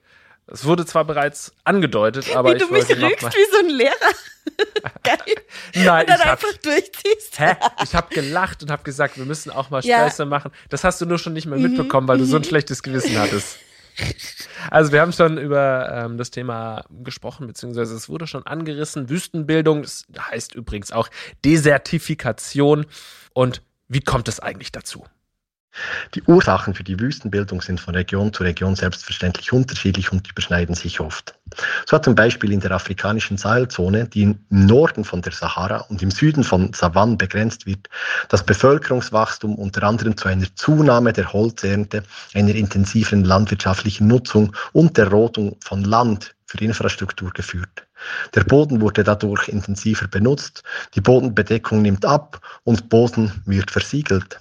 Es 0.52 0.64
wurde 0.64 0.84
zwar 0.84 1.04
bereits 1.04 1.52
angedeutet, 1.64 2.34
aber 2.34 2.50
wie 2.50 2.56
ich 2.56 2.62
du 2.62 2.72
mich 2.72 2.88
rügst 2.88 3.34
wie 3.34 3.52
so 3.52 3.58
ein 3.60 3.68
Lehrer. 3.68 3.94
Nein, 5.74 6.00
und 6.00 6.10
dann 6.10 6.20
ich 6.20 6.26
einfach 6.26 6.52
hab, 6.52 6.62
durchziehst. 6.62 7.38
Hä? 7.38 7.56
Ich 7.84 7.94
habe 7.94 8.14
gelacht 8.14 8.62
und 8.62 8.70
habe 8.70 8.82
gesagt, 8.82 9.16
wir 9.16 9.24
müssen 9.24 9.50
auch 9.50 9.70
mal 9.70 9.82
ja. 9.84 10.10
machen. 10.26 10.50
Das 10.68 10.84
hast 10.84 11.00
du 11.00 11.06
nur 11.06 11.18
schon 11.18 11.32
nicht 11.32 11.46
mehr 11.46 11.58
mitbekommen, 11.58 12.08
weil 12.08 12.18
du 12.18 12.24
so 12.24 12.36
ein 12.36 12.42
mhm. 12.42 12.46
schlechtes 12.46 12.82
Gewissen 12.82 13.18
hattest. 13.18 13.58
Also 14.70 14.92
wir 14.92 15.00
haben 15.00 15.12
schon 15.12 15.36
über 15.38 16.04
ähm, 16.04 16.16
das 16.16 16.30
Thema 16.30 16.84
gesprochen, 17.02 17.46
beziehungsweise 17.46 17.94
es 17.94 18.08
wurde 18.08 18.26
schon 18.26 18.46
angerissen. 18.46 19.08
Wüstenbildung, 19.08 19.82
das 19.82 20.06
heißt 20.18 20.54
übrigens 20.54 20.92
auch 20.92 21.08
Desertifikation. 21.44 22.86
Und 23.32 23.62
wie 23.88 24.00
kommt 24.00 24.28
es 24.28 24.40
eigentlich 24.40 24.72
dazu? 24.72 25.04
Die 26.14 26.22
Ursachen 26.22 26.74
für 26.74 26.82
die 26.82 26.98
Wüstenbildung 26.98 27.62
sind 27.62 27.80
von 27.80 27.94
Region 27.94 28.32
zu 28.32 28.42
Region 28.42 28.74
selbstverständlich 28.74 29.52
unterschiedlich 29.52 30.10
und 30.10 30.28
überschneiden 30.28 30.74
sich 30.74 31.00
oft. 31.00 31.34
So 31.86 31.96
hat 31.96 32.04
zum 32.04 32.14
Beispiel 32.14 32.52
in 32.52 32.60
der 32.60 32.72
afrikanischen 32.72 33.36
Sahelzone, 33.36 34.06
die 34.08 34.22
im 34.22 34.38
Norden 34.48 35.04
von 35.04 35.22
der 35.22 35.32
Sahara 35.32 35.78
und 35.88 36.02
im 36.02 36.10
Süden 36.10 36.44
von 36.44 36.72
Savannen 36.72 37.18
begrenzt 37.18 37.66
wird, 37.66 37.88
das 38.28 38.44
Bevölkerungswachstum 38.44 39.54
unter 39.54 39.82
anderem 39.84 40.16
zu 40.16 40.28
einer 40.28 40.46
Zunahme 40.56 41.12
der 41.12 41.32
Holzernte, 41.32 42.02
einer 42.34 42.54
intensiven 42.54 43.24
landwirtschaftlichen 43.24 44.08
Nutzung 44.08 44.54
und 44.72 44.96
der 44.96 45.08
Rodung 45.08 45.56
von 45.60 45.84
Land 45.84 46.34
für 46.46 46.58
Infrastruktur 46.64 47.30
geführt. 47.30 47.86
Der 48.34 48.42
Boden 48.42 48.80
wurde 48.80 49.04
dadurch 49.04 49.48
intensiver 49.48 50.08
benutzt, 50.08 50.64
die 50.94 51.00
Bodenbedeckung 51.00 51.82
nimmt 51.82 52.04
ab 52.04 52.40
und 52.64 52.88
Boden 52.88 53.42
wird 53.46 53.70
versiegelt. 53.70 54.40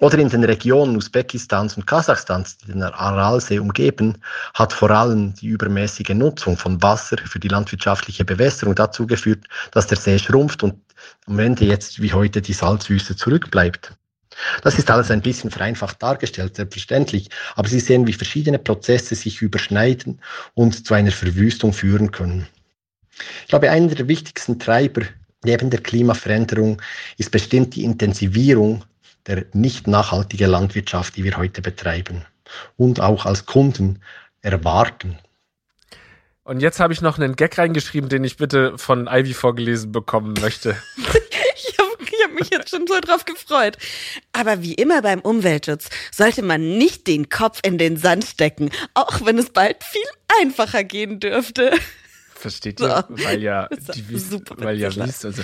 Oder 0.00 0.18
in 0.18 0.28
den 0.28 0.44
Regionen 0.44 0.96
Usbekistans 0.96 1.76
und 1.76 1.86
Kasachstans, 1.86 2.58
die 2.58 2.72
den 2.72 2.82
Aralsee 2.82 3.58
umgeben, 3.58 4.18
hat 4.54 4.72
vor 4.72 4.90
allem 4.90 5.34
die 5.34 5.46
übermäßige 5.48 6.10
Nutzung 6.10 6.56
von 6.56 6.82
Wasser 6.82 7.16
für 7.24 7.38
die 7.38 7.48
landwirtschaftliche 7.48 8.24
Bewässerung 8.24 8.74
dazu 8.74 9.06
geführt, 9.06 9.46
dass 9.72 9.86
der 9.86 9.98
See 9.98 10.18
schrumpft 10.18 10.62
und 10.62 10.74
am 11.26 11.38
Ende 11.38 11.64
jetzt 11.64 12.02
wie 12.02 12.12
heute 12.12 12.42
die 12.42 12.52
Salzwüste 12.52 13.16
zurückbleibt. 13.16 13.92
Das 14.62 14.78
ist 14.78 14.90
alles 14.90 15.10
ein 15.10 15.22
bisschen 15.22 15.50
vereinfacht 15.50 16.02
dargestellt, 16.02 16.56
selbstverständlich, 16.56 17.30
aber 17.54 17.68
Sie 17.68 17.80
sehen, 17.80 18.06
wie 18.06 18.12
verschiedene 18.12 18.58
Prozesse 18.58 19.14
sich 19.14 19.40
überschneiden 19.40 20.20
und 20.54 20.86
zu 20.86 20.92
einer 20.92 21.10
Verwüstung 21.10 21.72
führen 21.72 22.10
können. 22.10 22.46
Ich 23.42 23.48
glaube, 23.48 23.70
einer 23.70 23.94
der 23.94 24.08
wichtigsten 24.08 24.58
Treiber 24.58 25.02
neben 25.42 25.70
der 25.70 25.80
Klimaveränderung 25.80 26.82
ist 27.16 27.30
bestimmt 27.30 27.74
die 27.74 27.84
Intensivierung 27.84 28.84
der 29.26 29.46
nicht 29.52 29.86
nachhaltigen 29.86 30.50
Landwirtschaft, 30.50 31.16
die 31.16 31.24
wir 31.24 31.36
heute 31.36 31.62
betreiben 31.62 32.24
und 32.76 33.00
auch 33.00 33.26
als 33.26 33.46
Kunden 33.46 34.00
erwarten. 34.40 35.18
Und 36.44 36.60
jetzt 36.60 36.78
habe 36.78 36.92
ich 36.92 37.00
noch 37.00 37.18
einen 37.18 37.34
Gag 37.34 37.58
reingeschrieben, 37.58 38.08
den 38.08 38.22
ich 38.22 38.36
bitte 38.36 38.78
von 38.78 39.08
Ivy 39.08 39.34
vorgelesen 39.34 39.90
bekommen 39.90 40.34
möchte. 40.40 40.76
ich 41.56 41.76
habe 41.78 41.96
hab 42.22 42.32
mich 42.38 42.50
jetzt 42.50 42.70
schon 42.70 42.86
so 42.86 43.00
drauf 43.00 43.24
gefreut. 43.24 43.76
Aber 44.32 44.62
wie 44.62 44.74
immer 44.74 45.02
beim 45.02 45.20
Umweltschutz 45.20 45.90
sollte 46.12 46.42
man 46.42 46.78
nicht 46.78 47.08
den 47.08 47.28
Kopf 47.28 47.60
in 47.64 47.78
den 47.78 47.96
Sand 47.96 48.24
stecken, 48.24 48.70
auch 48.94 49.24
wenn 49.24 49.38
es 49.38 49.50
bald 49.50 49.82
viel 49.82 50.06
einfacher 50.40 50.84
gehen 50.84 51.18
dürfte. 51.18 51.72
Versteht 52.36 52.80
ihr? 52.80 53.04
So. 53.08 53.24
Weil 53.24 53.42
ja, 53.42 53.68
die 53.94 54.08
Wüste, 54.08 54.40
weil 54.56 54.78
ja 54.78 54.94
Wüste, 54.94 55.28
also, 55.28 55.42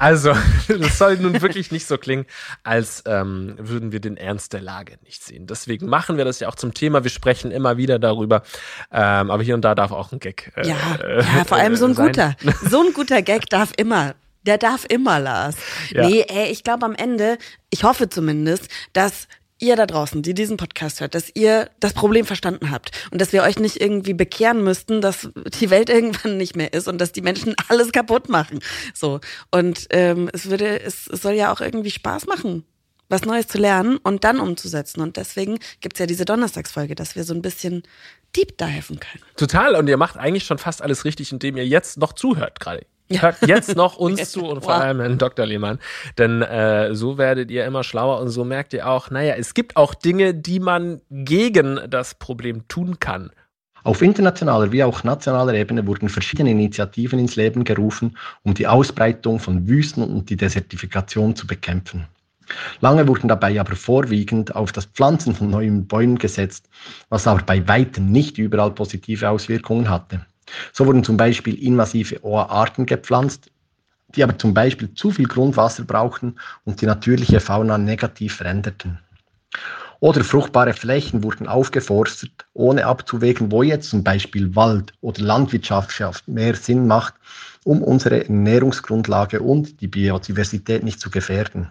also, 0.00 0.32
das 0.68 0.98
soll 0.98 1.18
nun 1.18 1.42
wirklich 1.42 1.70
nicht 1.70 1.86
so 1.86 1.98
klingen, 1.98 2.24
als 2.62 3.04
ähm, 3.06 3.54
würden 3.58 3.92
wir 3.92 4.00
den 4.00 4.16
Ernst 4.16 4.54
der 4.54 4.62
Lage 4.62 4.96
nicht 5.04 5.22
sehen. 5.22 5.46
Deswegen 5.46 5.86
machen 5.86 6.16
wir 6.16 6.24
das 6.24 6.40
ja 6.40 6.48
auch 6.48 6.54
zum 6.54 6.72
Thema. 6.72 7.04
Wir 7.04 7.10
sprechen 7.10 7.50
immer 7.50 7.76
wieder 7.76 7.98
darüber. 7.98 8.42
Ähm, 8.90 9.30
aber 9.30 9.42
hier 9.42 9.54
und 9.54 9.62
da 9.62 9.74
darf 9.74 9.92
auch 9.92 10.10
ein 10.10 10.18
Gag. 10.18 10.52
Äh, 10.56 10.68
ja, 10.68 10.76
äh, 11.04 11.18
ja, 11.18 11.44
vor 11.44 11.58
allem 11.58 11.76
so 11.76 11.84
ein 11.84 11.94
sein. 11.94 12.06
guter. 12.06 12.34
So 12.68 12.82
ein 12.82 12.94
guter 12.94 13.20
Gag 13.20 13.50
darf 13.50 13.72
immer 13.76 14.14
der 14.46 14.56
darf 14.56 14.86
immer, 14.88 15.20
Lars. 15.20 15.56
Ja. 15.90 16.08
Nee, 16.08 16.24
ey, 16.26 16.50
ich 16.50 16.64
glaube 16.64 16.86
am 16.86 16.94
Ende, 16.94 17.36
ich 17.68 17.84
hoffe 17.84 18.08
zumindest, 18.08 18.68
dass 18.94 19.28
ihr 19.60 19.76
da 19.76 19.86
draußen, 19.86 20.22
die 20.22 20.34
diesen 20.34 20.56
Podcast 20.56 21.00
hört, 21.00 21.14
dass 21.14 21.30
ihr 21.34 21.70
das 21.80 21.92
Problem 21.92 22.26
verstanden 22.26 22.70
habt 22.70 22.90
und 23.10 23.20
dass 23.20 23.32
wir 23.32 23.42
euch 23.42 23.58
nicht 23.58 23.80
irgendwie 23.80 24.14
bekehren 24.14 24.64
müssten, 24.64 25.00
dass 25.00 25.28
die 25.60 25.70
Welt 25.70 25.88
irgendwann 25.90 26.36
nicht 26.36 26.56
mehr 26.56 26.72
ist 26.72 26.88
und 26.88 26.98
dass 26.98 27.12
die 27.12 27.22
Menschen 27.22 27.54
alles 27.68 27.92
kaputt 27.92 28.28
machen. 28.28 28.60
So 28.94 29.20
und 29.50 29.86
ähm, 29.90 30.30
es 30.32 30.50
würde, 30.50 30.80
es, 30.80 31.06
es 31.06 31.22
soll 31.22 31.34
ja 31.34 31.52
auch 31.52 31.60
irgendwie 31.60 31.90
Spaß 31.90 32.26
machen, 32.26 32.64
was 33.08 33.24
Neues 33.24 33.48
zu 33.48 33.58
lernen 33.58 33.98
und 33.98 34.24
dann 34.24 34.40
umzusetzen. 34.40 35.00
Und 35.00 35.16
deswegen 35.16 35.58
gibt's 35.80 35.98
ja 35.98 36.06
diese 36.06 36.24
Donnerstagsfolge, 36.24 36.94
dass 36.94 37.16
wir 37.16 37.24
so 37.24 37.34
ein 37.34 37.42
bisschen 37.42 37.82
deep 38.36 38.56
diven 38.56 39.00
können. 39.00 39.24
Total. 39.36 39.74
Und 39.74 39.88
ihr 39.88 39.96
macht 39.96 40.16
eigentlich 40.16 40.44
schon 40.44 40.58
fast 40.58 40.80
alles 40.80 41.04
richtig, 41.04 41.32
indem 41.32 41.56
ihr 41.56 41.66
jetzt 41.66 41.98
noch 41.98 42.12
zuhört 42.12 42.60
gerade. 42.60 42.86
Hört 43.12 43.46
jetzt 43.46 43.76
noch 43.76 43.96
uns 43.96 44.30
zu 44.32 44.44
und 44.44 44.62
vor 44.62 44.74
allem 44.74 45.00
Herrn 45.00 45.18
Dr. 45.18 45.46
Lehmann. 45.46 45.78
Denn 46.18 46.42
äh, 46.42 46.94
so 46.94 47.18
werdet 47.18 47.50
ihr 47.50 47.64
immer 47.64 47.82
schlauer 47.84 48.20
und 48.20 48.28
so 48.28 48.44
merkt 48.44 48.72
ihr 48.72 48.88
auch, 48.88 49.10
naja, 49.10 49.34
es 49.36 49.54
gibt 49.54 49.76
auch 49.76 49.94
Dinge, 49.94 50.34
die 50.34 50.60
man 50.60 51.00
gegen 51.10 51.80
das 51.88 52.14
Problem 52.14 52.68
tun 52.68 53.00
kann. 53.00 53.30
Auf 53.82 54.02
internationaler 54.02 54.72
wie 54.72 54.84
auch 54.84 55.04
nationaler 55.04 55.54
Ebene 55.54 55.86
wurden 55.86 56.08
verschiedene 56.08 56.50
Initiativen 56.50 57.18
ins 57.18 57.36
Leben 57.36 57.64
gerufen, 57.64 58.16
um 58.42 58.52
die 58.52 58.66
Ausbreitung 58.66 59.40
von 59.40 59.66
Wüsten 59.66 60.02
und 60.02 60.28
die 60.28 60.36
Desertifikation 60.36 61.34
zu 61.34 61.46
bekämpfen. 61.46 62.06
Lange 62.80 63.06
wurden 63.06 63.28
dabei 63.28 63.58
aber 63.60 63.76
vorwiegend 63.76 64.54
auf 64.54 64.72
das 64.72 64.86
Pflanzen 64.86 65.34
von 65.34 65.50
neuen 65.50 65.86
Bäumen 65.86 66.18
gesetzt, 66.18 66.68
was 67.08 67.26
aber 67.26 67.42
bei 67.42 67.66
weitem 67.68 68.10
nicht 68.10 68.38
überall 68.38 68.72
positive 68.72 69.30
Auswirkungen 69.30 69.88
hatte. 69.88 70.26
So 70.72 70.86
wurden 70.86 71.04
zum 71.04 71.16
Beispiel 71.16 71.54
invasive 71.54 72.24
Ohrarten 72.24 72.86
gepflanzt, 72.86 73.50
die 74.14 74.22
aber 74.22 74.38
zum 74.38 74.54
Beispiel 74.54 74.94
zu 74.94 75.10
viel 75.10 75.26
Grundwasser 75.26 75.84
brauchten 75.84 76.36
und 76.64 76.80
die 76.80 76.86
natürliche 76.86 77.40
Fauna 77.40 77.78
negativ 77.78 78.36
veränderten. 78.36 78.98
Oder 80.00 80.24
fruchtbare 80.24 80.72
Flächen 80.72 81.22
wurden 81.22 81.46
aufgeforstet, 81.46 82.46
ohne 82.54 82.86
abzuwägen, 82.86 83.52
wo 83.52 83.62
jetzt 83.62 83.90
zum 83.90 84.02
Beispiel 84.02 84.56
Wald 84.56 84.94
oder 85.02 85.22
Landwirtschaft 85.22 86.26
mehr 86.26 86.54
Sinn 86.54 86.86
macht, 86.86 87.14
um 87.64 87.82
unsere 87.82 88.24
Ernährungsgrundlage 88.24 89.40
und 89.40 89.80
die 89.82 89.88
Biodiversität 89.88 90.82
nicht 90.84 91.00
zu 91.00 91.10
gefährden. 91.10 91.70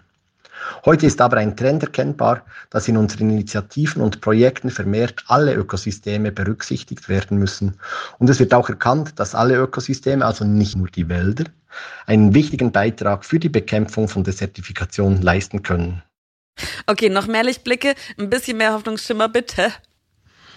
Heute 0.84 1.06
ist 1.06 1.20
aber 1.20 1.36
ein 1.38 1.56
Trend 1.56 1.82
erkennbar, 1.82 2.44
dass 2.70 2.88
in 2.88 2.96
unseren 2.96 3.30
Initiativen 3.30 4.02
und 4.02 4.20
Projekten 4.20 4.70
vermehrt 4.70 5.24
alle 5.26 5.54
Ökosysteme 5.54 6.32
berücksichtigt 6.32 7.08
werden 7.08 7.38
müssen. 7.38 7.76
Und 8.18 8.30
es 8.30 8.38
wird 8.38 8.54
auch 8.54 8.68
erkannt, 8.68 9.18
dass 9.18 9.34
alle 9.34 9.56
Ökosysteme, 9.56 10.24
also 10.24 10.44
nicht 10.44 10.76
nur 10.76 10.88
die 10.88 11.08
Wälder, 11.08 11.44
einen 12.06 12.34
wichtigen 12.34 12.72
Beitrag 12.72 13.24
für 13.24 13.38
die 13.38 13.48
Bekämpfung 13.48 14.08
von 14.08 14.24
Desertifikation 14.24 15.22
leisten 15.22 15.62
können. 15.62 16.02
Okay, 16.86 17.08
noch 17.08 17.26
mehr 17.26 17.44
Lichtblicke, 17.44 17.94
ein 18.18 18.28
bisschen 18.28 18.58
mehr 18.58 18.72
Hoffnungsschimmer 18.72 19.28
bitte. 19.28 19.72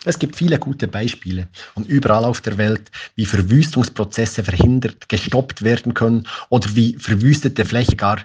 Es 0.05 0.19
gibt 0.19 0.35
viele 0.35 0.59
gute 0.59 0.87
Beispiele 0.87 1.47
und 1.75 1.87
überall 1.87 2.25
auf 2.25 2.41
der 2.41 2.57
Welt, 2.57 2.91
wie 3.15 3.25
Verwüstungsprozesse 3.25 4.43
verhindert, 4.43 5.07
gestoppt 5.07 5.63
werden 5.63 5.93
können 5.93 6.27
oder 6.49 6.75
wie 6.75 6.97
verwüstete 6.99 7.63
Fläche 7.63 7.95
gar 7.95 8.19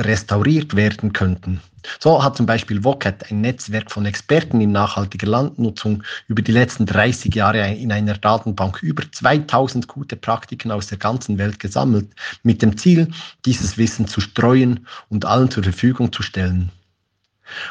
restauriert 0.00 0.74
werden 0.76 1.12
könnten. 1.12 1.60
So 1.98 2.22
hat 2.22 2.36
zum 2.36 2.46
Beispiel 2.46 2.84
WOCAT 2.84 3.30
ein 3.30 3.40
Netzwerk 3.40 3.90
von 3.90 4.04
Experten 4.04 4.60
in 4.60 4.72
nachhaltiger 4.72 5.26
Landnutzung 5.26 6.02
über 6.28 6.42
die 6.42 6.52
letzten 6.52 6.86
30 6.86 7.34
Jahre 7.34 7.72
in 7.74 7.90
einer 7.90 8.18
Datenbank 8.18 8.82
über 8.82 9.02
2000 9.10 9.88
gute 9.88 10.16
Praktiken 10.16 10.70
aus 10.70 10.88
der 10.88 10.98
ganzen 10.98 11.38
Welt 11.38 11.58
gesammelt, 11.58 12.08
mit 12.42 12.62
dem 12.62 12.76
Ziel, 12.76 13.08
dieses 13.46 13.78
Wissen 13.78 14.06
zu 14.06 14.20
streuen 14.20 14.86
und 15.08 15.24
allen 15.24 15.50
zur 15.50 15.62
Verfügung 15.62 16.12
zu 16.12 16.22
stellen. 16.22 16.70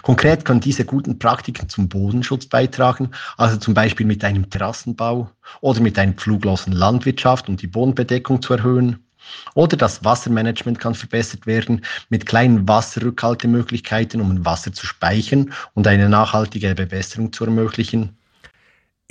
Konkret 0.02 0.44
können 0.44 0.60
diese 0.60 0.84
guten 0.84 1.20
Praktiken 1.20 1.70
zum 1.70 1.88
Bodenschutz 1.88 2.48
beitragen, 2.48 3.12
also 3.38 3.58
zum 3.58 3.74
Beispiel 3.74 4.06
mit 4.06 4.24
einem 4.26 4.50
Terrassenbau 4.50 5.30
oder 5.62 5.80
mit 5.80 5.98
einer 5.98 6.14
pfluglosen 6.14 6.74
Landwirtschaft, 6.74 7.48
um 7.48 7.56
die 7.56 7.68
Bodenbedeckung 7.68 8.42
zu 8.42 8.56
erhöhen 8.56 9.06
oder 9.56 9.78
das 9.78 10.04
Wassermanagement 10.04 10.80
kann 10.80 10.96
verbessert 10.96 11.46
werden 11.46 11.86
mit 12.10 12.26
kleinen 12.26 12.68
Wasserrückhaltemöglichkeiten, 12.68 14.22
um 14.22 14.46
Wasser 14.46 14.74
zu 14.74 14.86
speichern 14.86 15.54
und 15.74 15.88
eine 15.88 16.10
nachhaltige 16.10 16.76
Bewässerung 16.76 17.34
zu 17.34 17.46
ermöglichen. 17.46 18.16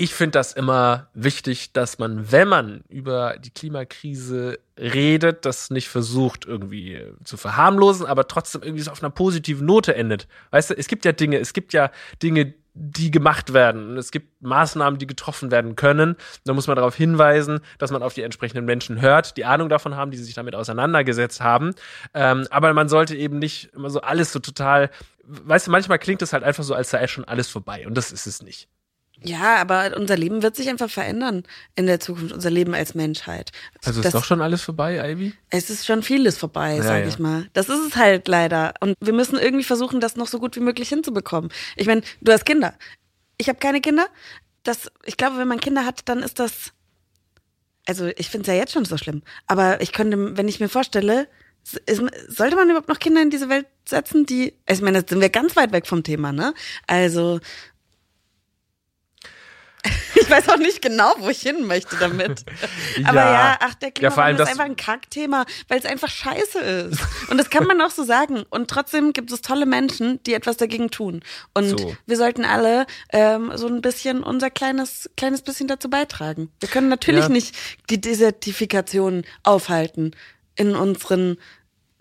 Ich 0.00 0.14
finde 0.14 0.38
das 0.38 0.52
immer 0.52 1.08
wichtig, 1.12 1.72
dass 1.72 1.98
man, 1.98 2.30
wenn 2.30 2.46
man 2.46 2.84
über 2.88 3.36
die 3.36 3.50
Klimakrise 3.50 4.60
redet, 4.78 5.44
das 5.44 5.70
nicht 5.70 5.88
versucht 5.88 6.46
irgendwie 6.46 7.02
zu 7.24 7.36
verharmlosen, 7.36 8.06
aber 8.06 8.28
trotzdem 8.28 8.62
irgendwie 8.62 8.84
so 8.84 8.92
auf 8.92 9.02
einer 9.02 9.10
positiven 9.10 9.66
Note 9.66 9.96
endet. 9.96 10.28
Weißt 10.52 10.70
du, 10.70 10.74
es 10.74 10.86
gibt 10.86 11.04
ja 11.04 11.10
Dinge, 11.10 11.38
es 11.38 11.52
gibt 11.52 11.72
ja 11.72 11.90
Dinge, 12.22 12.54
die 12.80 13.10
gemacht 13.10 13.52
werden. 13.52 13.90
Und 13.90 13.96
es 13.96 14.10
gibt 14.10 14.40
Maßnahmen, 14.42 14.98
die 14.98 15.06
getroffen 15.06 15.50
werden 15.50 15.74
können. 15.74 16.16
Da 16.44 16.54
muss 16.54 16.68
man 16.68 16.76
darauf 16.76 16.94
hinweisen, 16.94 17.60
dass 17.78 17.90
man 17.90 18.02
auf 18.02 18.14
die 18.14 18.22
entsprechenden 18.22 18.64
Menschen 18.64 19.00
hört, 19.00 19.36
die 19.36 19.44
Ahnung 19.44 19.68
davon 19.68 19.96
haben, 19.96 20.10
die 20.10 20.16
sich 20.16 20.34
damit 20.34 20.54
auseinandergesetzt 20.54 21.40
haben. 21.40 21.74
Ähm, 22.14 22.46
aber 22.50 22.72
man 22.74 22.88
sollte 22.88 23.16
eben 23.16 23.38
nicht 23.38 23.74
immer 23.74 23.90
so 23.90 24.00
alles 24.00 24.32
so 24.32 24.38
total, 24.38 24.90
weißt 25.24 25.66
du, 25.66 25.70
manchmal 25.70 25.98
klingt 25.98 26.22
es 26.22 26.32
halt 26.32 26.44
einfach 26.44 26.64
so, 26.64 26.74
als 26.74 26.90
sei 26.90 27.06
schon 27.08 27.24
alles 27.24 27.48
vorbei. 27.48 27.86
Und 27.86 27.94
das 27.96 28.12
ist 28.12 28.26
es 28.26 28.42
nicht. 28.42 28.68
Ja, 29.22 29.56
aber 29.56 29.96
unser 29.96 30.16
Leben 30.16 30.42
wird 30.42 30.54
sich 30.54 30.68
einfach 30.68 30.88
verändern 30.88 31.42
in 31.74 31.86
der 31.86 31.98
Zukunft, 31.98 32.32
unser 32.32 32.50
Leben 32.50 32.74
als 32.74 32.94
Menschheit. 32.94 33.50
Also 33.84 34.00
ist 34.00 34.06
das, 34.06 34.12
doch 34.12 34.24
schon 34.24 34.40
alles 34.40 34.62
vorbei, 34.62 34.96
Ivy? 35.12 35.32
Es 35.50 35.70
ist 35.70 35.86
schon 35.86 36.02
vieles 36.02 36.38
vorbei, 36.38 36.76
ja, 36.76 36.82
sag 36.82 37.02
ja. 37.02 37.08
ich 37.08 37.18
mal. 37.18 37.48
Das 37.52 37.68
ist 37.68 37.80
es 37.84 37.96
halt 37.96 38.28
leider. 38.28 38.74
Und 38.80 38.94
wir 39.00 39.12
müssen 39.12 39.38
irgendwie 39.38 39.64
versuchen, 39.64 40.00
das 40.00 40.16
noch 40.16 40.28
so 40.28 40.38
gut 40.38 40.54
wie 40.54 40.60
möglich 40.60 40.88
hinzubekommen. 40.88 41.50
Ich 41.74 41.86
meine, 41.86 42.02
du 42.20 42.32
hast 42.32 42.46
Kinder. 42.46 42.74
Ich 43.38 43.48
habe 43.48 43.58
keine 43.58 43.80
Kinder. 43.80 44.06
Das, 44.62 44.90
ich 45.04 45.16
glaube, 45.16 45.38
wenn 45.38 45.48
man 45.48 45.60
Kinder 45.60 45.84
hat, 45.84 46.08
dann 46.08 46.22
ist 46.22 46.38
das. 46.38 46.72
Also 47.86 48.06
ich 48.16 48.28
finde 48.28 48.42
es 48.42 48.48
ja 48.48 48.60
jetzt 48.60 48.72
schon 48.72 48.84
so 48.84 48.98
schlimm. 48.98 49.22
Aber 49.46 49.80
ich 49.80 49.92
könnte, 49.92 50.36
wenn 50.36 50.46
ich 50.46 50.60
mir 50.60 50.68
vorstelle, 50.68 51.26
sollte 52.28 52.56
man 52.56 52.68
überhaupt 52.68 52.88
noch 52.88 52.98
Kinder 52.98 53.20
in 53.20 53.30
diese 53.30 53.48
Welt 53.48 53.66
setzen, 53.86 54.26
die, 54.26 54.54
ich 54.68 54.80
meine, 54.80 55.02
da 55.02 55.08
sind 55.08 55.20
wir 55.20 55.28
ganz 55.28 55.56
weit 55.56 55.72
weg 55.72 55.86
vom 55.86 56.02
Thema, 56.02 56.32
ne? 56.32 56.54
Also, 56.86 57.40
ich 60.14 60.28
weiß 60.28 60.48
auch 60.48 60.56
nicht 60.56 60.82
genau, 60.82 61.14
wo 61.18 61.28
ich 61.28 61.40
hin 61.40 61.66
möchte 61.66 61.96
damit. 61.96 62.44
Aber 63.04 63.20
ja, 63.20 63.32
ja 63.32 63.58
ach, 63.60 63.74
der 63.74 63.90
Klimawandel 63.90 64.38
ja, 64.38 64.44
ist 64.44 64.50
einfach 64.50 64.64
ein 64.64 64.76
Kackthema, 64.76 65.44
weil 65.68 65.78
es 65.78 65.84
einfach 65.84 66.10
scheiße 66.10 66.58
ist. 66.58 67.00
Und 67.30 67.38
das 67.38 67.50
kann 67.50 67.64
man 67.64 67.80
auch 67.80 67.90
so 67.90 68.04
sagen. 68.04 68.44
Und 68.50 68.68
trotzdem 68.68 69.12
gibt 69.12 69.30
es 69.30 69.40
tolle 69.40 69.66
Menschen, 69.66 70.22
die 70.24 70.34
etwas 70.34 70.56
dagegen 70.56 70.90
tun. 70.90 71.22
Und 71.54 71.78
so. 71.78 71.96
wir 72.06 72.16
sollten 72.16 72.44
alle 72.44 72.86
ähm, 73.12 73.52
so 73.54 73.68
ein 73.68 73.80
bisschen 73.80 74.22
unser 74.22 74.50
kleines, 74.50 75.10
kleines 75.16 75.42
bisschen 75.42 75.68
dazu 75.68 75.88
beitragen. 75.90 76.50
Wir 76.60 76.68
können 76.68 76.88
natürlich 76.88 77.24
ja. 77.24 77.28
nicht 77.28 77.54
die 77.90 78.00
Desertifikation 78.00 79.24
aufhalten 79.42 80.12
in 80.56 80.74
unseren 80.74 81.38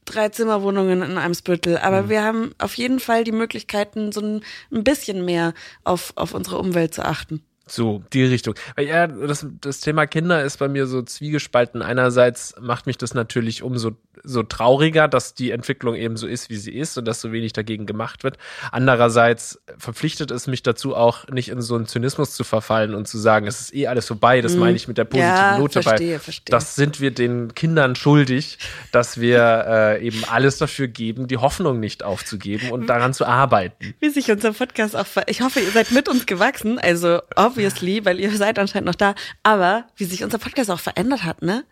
drei 0.06 0.30
Zimmerwohnungen 0.30 1.04
in 1.04 1.18
einem 1.18 1.34
Spüttel. 1.34 1.78
Aber 1.78 2.04
mhm. 2.04 2.10
wir 2.10 2.24
haben 2.24 2.56
auf 2.58 2.74
jeden 2.76 3.00
Fall 3.00 3.24
die 3.24 3.32
Möglichkeiten, 3.32 4.12
so 4.12 4.22
ein, 4.22 4.42
ein 4.72 4.84
bisschen 4.84 5.26
mehr 5.26 5.54
auf, 5.84 6.14
auf 6.16 6.34
unsere 6.34 6.58
Umwelt 6.58 6.94
zu 6.94 7.06
achten. 7.06 7.44
So, 7.68 8.04
die 8.14 8.24
Richtung. 8.24 8.56
Ja, 8.80 9.08
das, 9.08 9.46
das 9.62 9.82
Thema 9.82 10.08
Kinder 10.08 10.44
ist 10.44 10.58
bei 10.58 10.68
mir 10.68 10.88
so 10.88 11.02
zwiegespalten. 11.02 11.82
Einerseits 11.82 12.56
macht 12.60 12.88
mich 12.88 12.98
das 12.98 13.14
natürlich 13.14 13.64
umso 13.64 13.92
so 14.24 14.44
trauriger, 14.44 15.08
dass 15.08 15.34
die 15.34 15.52
Entwicklung 15.52 15.96
eben 15.96 16.18
so 16.18 16.28
ist, 16.28 16.50
wie 16.50 16.58
sie 16.58 16.74
ist 16.74 16.98
und 16.98 17.06
dass 17.06 17.22
so 17.22 17.32
wenig 17.32 17.54
dagegen 17.54 17.86
gemacht 17.86 18.24
wird. 18.24 18.38
Andererseits 18.72 19.60
verpflichtet 19.78 20.32
es 20.32 20.48
mich 20.48 20.64
dazu 20.64 20.96
auch 20.96 21.28
nicht 21.28 21.50
in 21.50 21.62
so 21.62 21.76
einen 21.76 21.88
Zynismus 21.88 22.34
zu 22.34 22.44
verfallen 22.44 22.94
und 22.94 23.08
zu 23.08 23.18
sagen, 23.18 23.48
es 23.48 23.62
ist 23.62 23.76
eh 23.76 23.88
alles 23.88 24.08
vorbei. 24.08 24.42
Das 24.42 24.54
mhm. 24.54 24.60
meine 24.60 24.76
ich 24.76 24.88
mit 24.88 24.98
der 24.98 25.06
positiven 25.06 25.36
ja, 25.36 25.58
Note, 25.58 25.84
verstehe, 25.84 26.14
weil 26.14 26.20
verstehe. 26.20 26.52
das 26.52 26.76
sind 26.76 27.00
wir 27.00 27.12
den 27.12 27.54
Kindern 27.54 27.96
schuldig, 27.96 28.60
dass 28.92 29.20
wir 29.20 29.66
äh, 29.68 30.06
eben 30.06 30.24
alles 30.30 30.58
dafür 30.58 30.88
geben, 30.88 31.28
die 31.28 31.38
Hoffnung 31.38 31.80
nicht 31.80 32.04
aufzugeben 32.04 32.72
und 32.72 32.88
daran 32.88 33.14
zu 33.14 33.26
arbeiten. 33.26 33.94
Wie 34.00 34.10
sich 34.10 34.32
unser 34.32 34.54
Podcast 34.54 34.96
auch, 34.96 35.06
ich 35.28 35.42
hoffe, 35.42 35.60
ihr 35.60 35.72
seid 35.72 35.92
mit 35.92 36.10
uns 36.10 36.26
gewachsen, 36.26 36.80
also 36.80 37.22
obviously, 37.58 38.06
weil 38.06 38.20
ihr 38.20 38.36
seid 38.36 38.60
anscheinend 38.60 38.88
noch 38.88 38.96
da, 38.96 39.16
aber 39.44 39.86
wie 39.96 40.06
sich 40.06 40.24
unser 40.24 40.38
Podcast 40.38 40.70
auch 40.70 40.80
verändert 40.80 41.24
hat, 41.24 41.42
ne? 41.42 41.64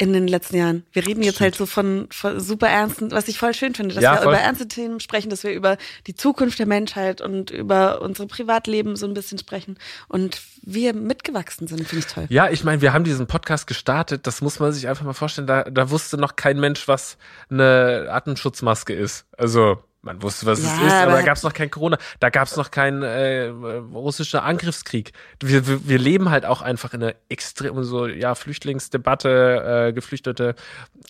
in 0.00 0.12
den 0.12 0.28
letzten 0.28 0.56
Jahren. 0.56 0.84
Wir 0.92 1.04
reden 1.04 1.24
jetzt 1.24 1.40
halt 1.40 1.56
so 1.56 1.66
von, 1.66 2.06
von 2.12 2.38
super 2.38 2.68
ernsten, 2.68 3.10
was 3.10 3.26
ich 3.26 3.36
voll 3.36 3.52
schön 3.52 3.74
finde, 3.74 3.96
dass 3.96 4.04
ja, 4.04 4.12
wir 4.12 4.22
voll. 4.22 4.32
über 4.32 4.40
ernste 4.40 4.68
Themen 4.68 5.00
sprechen, 5.00 5.28
dass 5.28 5.42
wir 5.42 5.52
über 5.52 5.76
die 6.06 6.14
Zukunft 6.14 6.60
der 6.60 6.66
Menschheit 6.66 7.20
und 7.20 7.50
über 7.50 8.00
unsere 8.00 8.28
Privatleben 8.28 8.94
so 8.94 9.06
ein 9.06 9.14
bisschen 9.14 9.38
sprechen 9.38 9.76
und 10.06 10.40
wir 10.62 10.94
mitgewachsen 10.94 11.66
sind, 11.66 11.84
finde 11.88 12.06
ich 12.06 12.14
toll. 12.14 12.26
Ja, 12.28 12.48
ich 12.48 12.62
meine, 12.62 12.80
wir 12.80 12.92
haben 12.92 13.02
diesen 13.02 13.26
Podcast 13.26 13.66
gestartet, 13.66 14.28
das 14.28 14.40
muss 14.40 14.60
man 14.60 14.72
sich 14.72 14.86
einfach 14.86 15.04
mal 15.04 15.14
vorstellen, 15.14 15.48
da, 15.48 15.64
da 15.64 15.90
wusste 15.90 16.16
noch 16.16 16.36
kein 16.36 16.60
Mensch, 16.60 16.86
was 16.86 17.18
eine 17.50 18.06
Atemschutzmaske 18.08 18.94
ist. 18.94 19.26
Also 19.36 19.82
man 20.00 20.22
wusste, 20.22 20.46
was 20.46 20.62
ja, 20.62 20.68
es 20.68 20.80
ist, 20.80 20.92
aber, 20.92 21.02
aber 21.02 21.12
da 21.12 21.22
gab 21.22 21.36
es 21.36 21.42
noch 21.42 21.52
kein 21.52 21.70
Corona, 21.70 21.98
da 22.20 22.30
gab 22.30 22.46
es 22.46 22.56
noch 22.56 22.70
keinen 22.70 23.02
äh, 23.02 23.46
russischer 23.46 24.44
Angriffskrieg. 24.44 25.12
Wir, 25.42 25.66
wir, 25.66 25.88
wir 25.88 25.98
leben 25.98 26.30
halt 26.30 26.46
auch 26.46 26.62
einfach 26.62 26.94
in 26.94 27.02
einer 27.02 27.14
extrem 27.28 27.82
so 27.82 28.06
ja 28.06 28.34
Flüchtlingsdebatte, 28.34 29.88
äh, 29.88 29.92
Geflüchtete, 29.92 30.54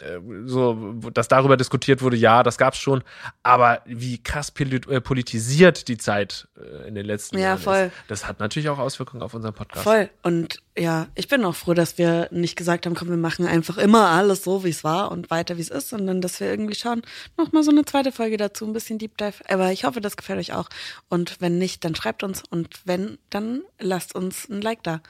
äh, 0.00 0.18
so 0.46 0.94
dass 1.12 1.28
darüber 1.28 1.56
diskutiert 1.56 2.00
wurde. 2.00 2.16
Ja, 2.16 2.42
das 2.42 2.56
gab's 2.56 2.78
schon, 2.78 3.02
aber 3.42 3.82
wie 3.84 4.22
krass 4.22 4.52
äh, 4.58 5.00
politisiert 5.00 5.88
die 5.88 5.98
Zeit 5.98 6.48
äh, 6.56 6.88
in 6.88 6.94
den 6.94 7.04
letzten 7.04 7.36
ja, 7.36 7.48
Jahren 7.48 7.58
voll. 7.58 7.76
ist, 7.76 7.92
das 8.08 8.26
hat 8.26 8.40
natürlich 8.40 8.70
auch 8.70 8.78
Auswirkungen 8.78 9.22
auf 9.22 9.34
unseren 9.34 9.54
Podcast. 9.54 9.84
Voll. 9.84 10.08
Und 10.22 10.62
ja, 10.78 11.08
ich 11.14 11.28
bin 11.28 11.44
auch 11.44 11.54
froh, 11.54 11.74
dass 11.74 11.98
wir 11.98 12.28
nicht 12.30 12.56
gesagt 12.56 12.86
haben, 12.86 12.94
komm, 12.94 13.10
wir 13.10 13.16
machen 13.16 13.46
einfach 13.46 13.78
immer 13.78 14.08
alles 14.08 14.44
so, 14.44 14.64
wie 14.64 14.70
es 14.70 14.84
war 14.84 15.10
und 15.10 15.30
weiter, 15.30 15.56
wie 15.56 15.60
es 15.60 15.70
ist, 15.70 15.88
sondern 15.88 16.20
dass 16.20 16.38
wir 16.40 16.48
irgendwie 16.48 16.74
schauen, 16.74 17.02
nochmal 17.36 17.62
so 17.64 17.70
eine 17.70 17.84
zweite 17.84 18.12
Folge 18.12 18.36
dazu, 18.36 18.64
ein 18.64 18.72
bisschen 18.72 18.98
Deep 18.98 19.16
Dive. 19.18 19.42
Aber 19.48 19.72
ich 19.72 19.84
hoffe, 19.84 20.00
das 20.00 20.16
gefällt 20.16 20.38
euch 20.38 20.52
auch. 20.52 20.68
Und 21.08 21.40
wenn 21.40 21.58
nicht, 21.58 21.84
dann 21.84 21.94
schreibt 21.94 22.22
uns. 22.22 22.42
Und 22.48 22.80
wenn, 22.84 23.18
dann 23.30 23.62
lasst 23.78 24.14
uns 24.14 24.48
ein 24.48 24.60
Like 24.60 24.82
da. 24.82 25.00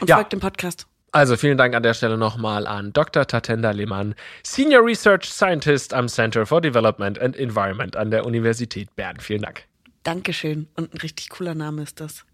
Und 0.00 0.08
ja. 0.08 0.16
folgt 0.16 0.32
dem 0.32 0.40
Podcast. 0.40 0.86
Also 1.10 1.36
vielen 1.36 1.58
Dank 1.58 1.74
an 1.74 1.82
der 1.82 1.94
Stelle 1.94 2.18
nochmal 2.18 2.66
an 2.66 2.92
Dr. 2.92 3.26
Tatenda 3.26 3.70
Lehmann, 3.70 4.14
Senior 4.42 4.84
Research 4.84 5.32
Scientist 5.32 5.94
am 5.94 6.08
Center 6.08 6.44
for 6.44 6.60
Development 6.60 7.18
and 7.20 7.36
Environment 7.36 7.96
an 7.96 8.10
der 8.10 8.26
Universität 8.26 8.94
Bern. 8.96 9.20
Vielen 9.20 9.42
Dank. 9.42 9.64
Dankeschön. 10.02 10.68
Und 10.74 10.92
ein 10.92 10.98
richtig 10.98 11.30
cooler 11.30 11.54
Name 11.54 11.82
ist 11.82 12.00
das. 12.00 12.24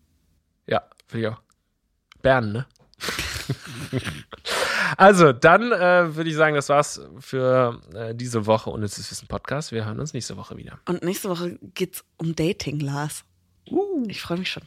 Ja, 0.67 0.83
für 1.09 1.19
ich 1.19 1.27
auch. 1.27 1.50
Bern, 2.23 2.53
ne? 2.53 2.67
also, 4.97 5.33
dann 5.33 5.73
äh, 5.73 6.15
würde 6.15 6.31
ich 6.31 6.37
sagen, 6.37 6.55
das 6.55 6.69
war's 6.69 7.01
für 7.19 7.81
äh, 7.95 8.15
diese 8.15 8.47
Woche 8.47 8.71
und 8.71 8.83
es 8.83 8.99
ist 8.99 9.11
Wissen 9.11 9.29
Podcast. 9.29 9.73
Wir 9.73 9.87
hören 9.87 10.01
uns 10.01 10.13
nächste 10.13 10.37
Woche 10.37 10.57
wieder. 10.57 10.79
Und 10.87 11.03
nächste 11.03 11.29
Woche 11.29 11.59
geht's 11.75 12.05
um 12.17 12.35
Dating, 12.35 12.81
Lars. 12.81 13.25
Uh. 13.71 14.05
Ich 14.09 14.21
freue 14.21 14.39
mich 14.39 14.51
schon. 14.51 14.63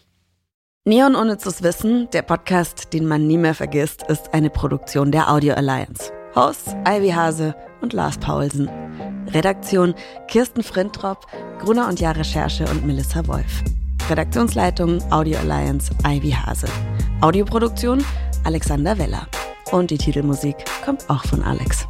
Neon 0.86 1.16
Unnützes 1.16 1.64
Wissen, 1.64 2.10
der 2.12 2.24
Podcast, 2.24 2.92
den 2.94 3.08
man 3.08 3.26
nie 3.26 3.38
mehr 3.38 3.56
vergisst, 3.56 4.04
ist 4.10 4.34
eine 4.34 4.50
Produktion 4.50 5.12
der 5.12 5.32
Audio 5.32 5.54
Alliance. 5.54 6.12
Hosts 6.36 6.76
Ivy 6.86 7.12
Hase 7.12 7.56
und 7.82 7.94
Lars 7.94 8.18
Paulsen. 8.18 8.70
Redaktion 9.30 9.96
Kirsten 10.28 10.64
Frintrop, 10.64 11.26
Gruner 11.60 11.88
und 11.88 12.00
Jahr 12.00 12.16
Recherche 12.18 12.66
und 12.66 12.86
Melissa 12.86 13.26
Wolf. 13.28 13.64
Redaktionsleitung 14.14 15.02
Audio 15.12 15.40
Alliance 15.40 15.92
Ivy 16.06 16.30
Hase. 16.30 16.68
Audioproduktion 17.22 18.06
Alexander 18.44 18.96
Weller. 19.00 19.26
Und 19.72 19.90
die 19.90 19.98
Titelmusik 19.98 20.56
kommt 20.86 21.10
auch 21.10 21.26
von 21.26 21.42
Alex. 21.42 21.88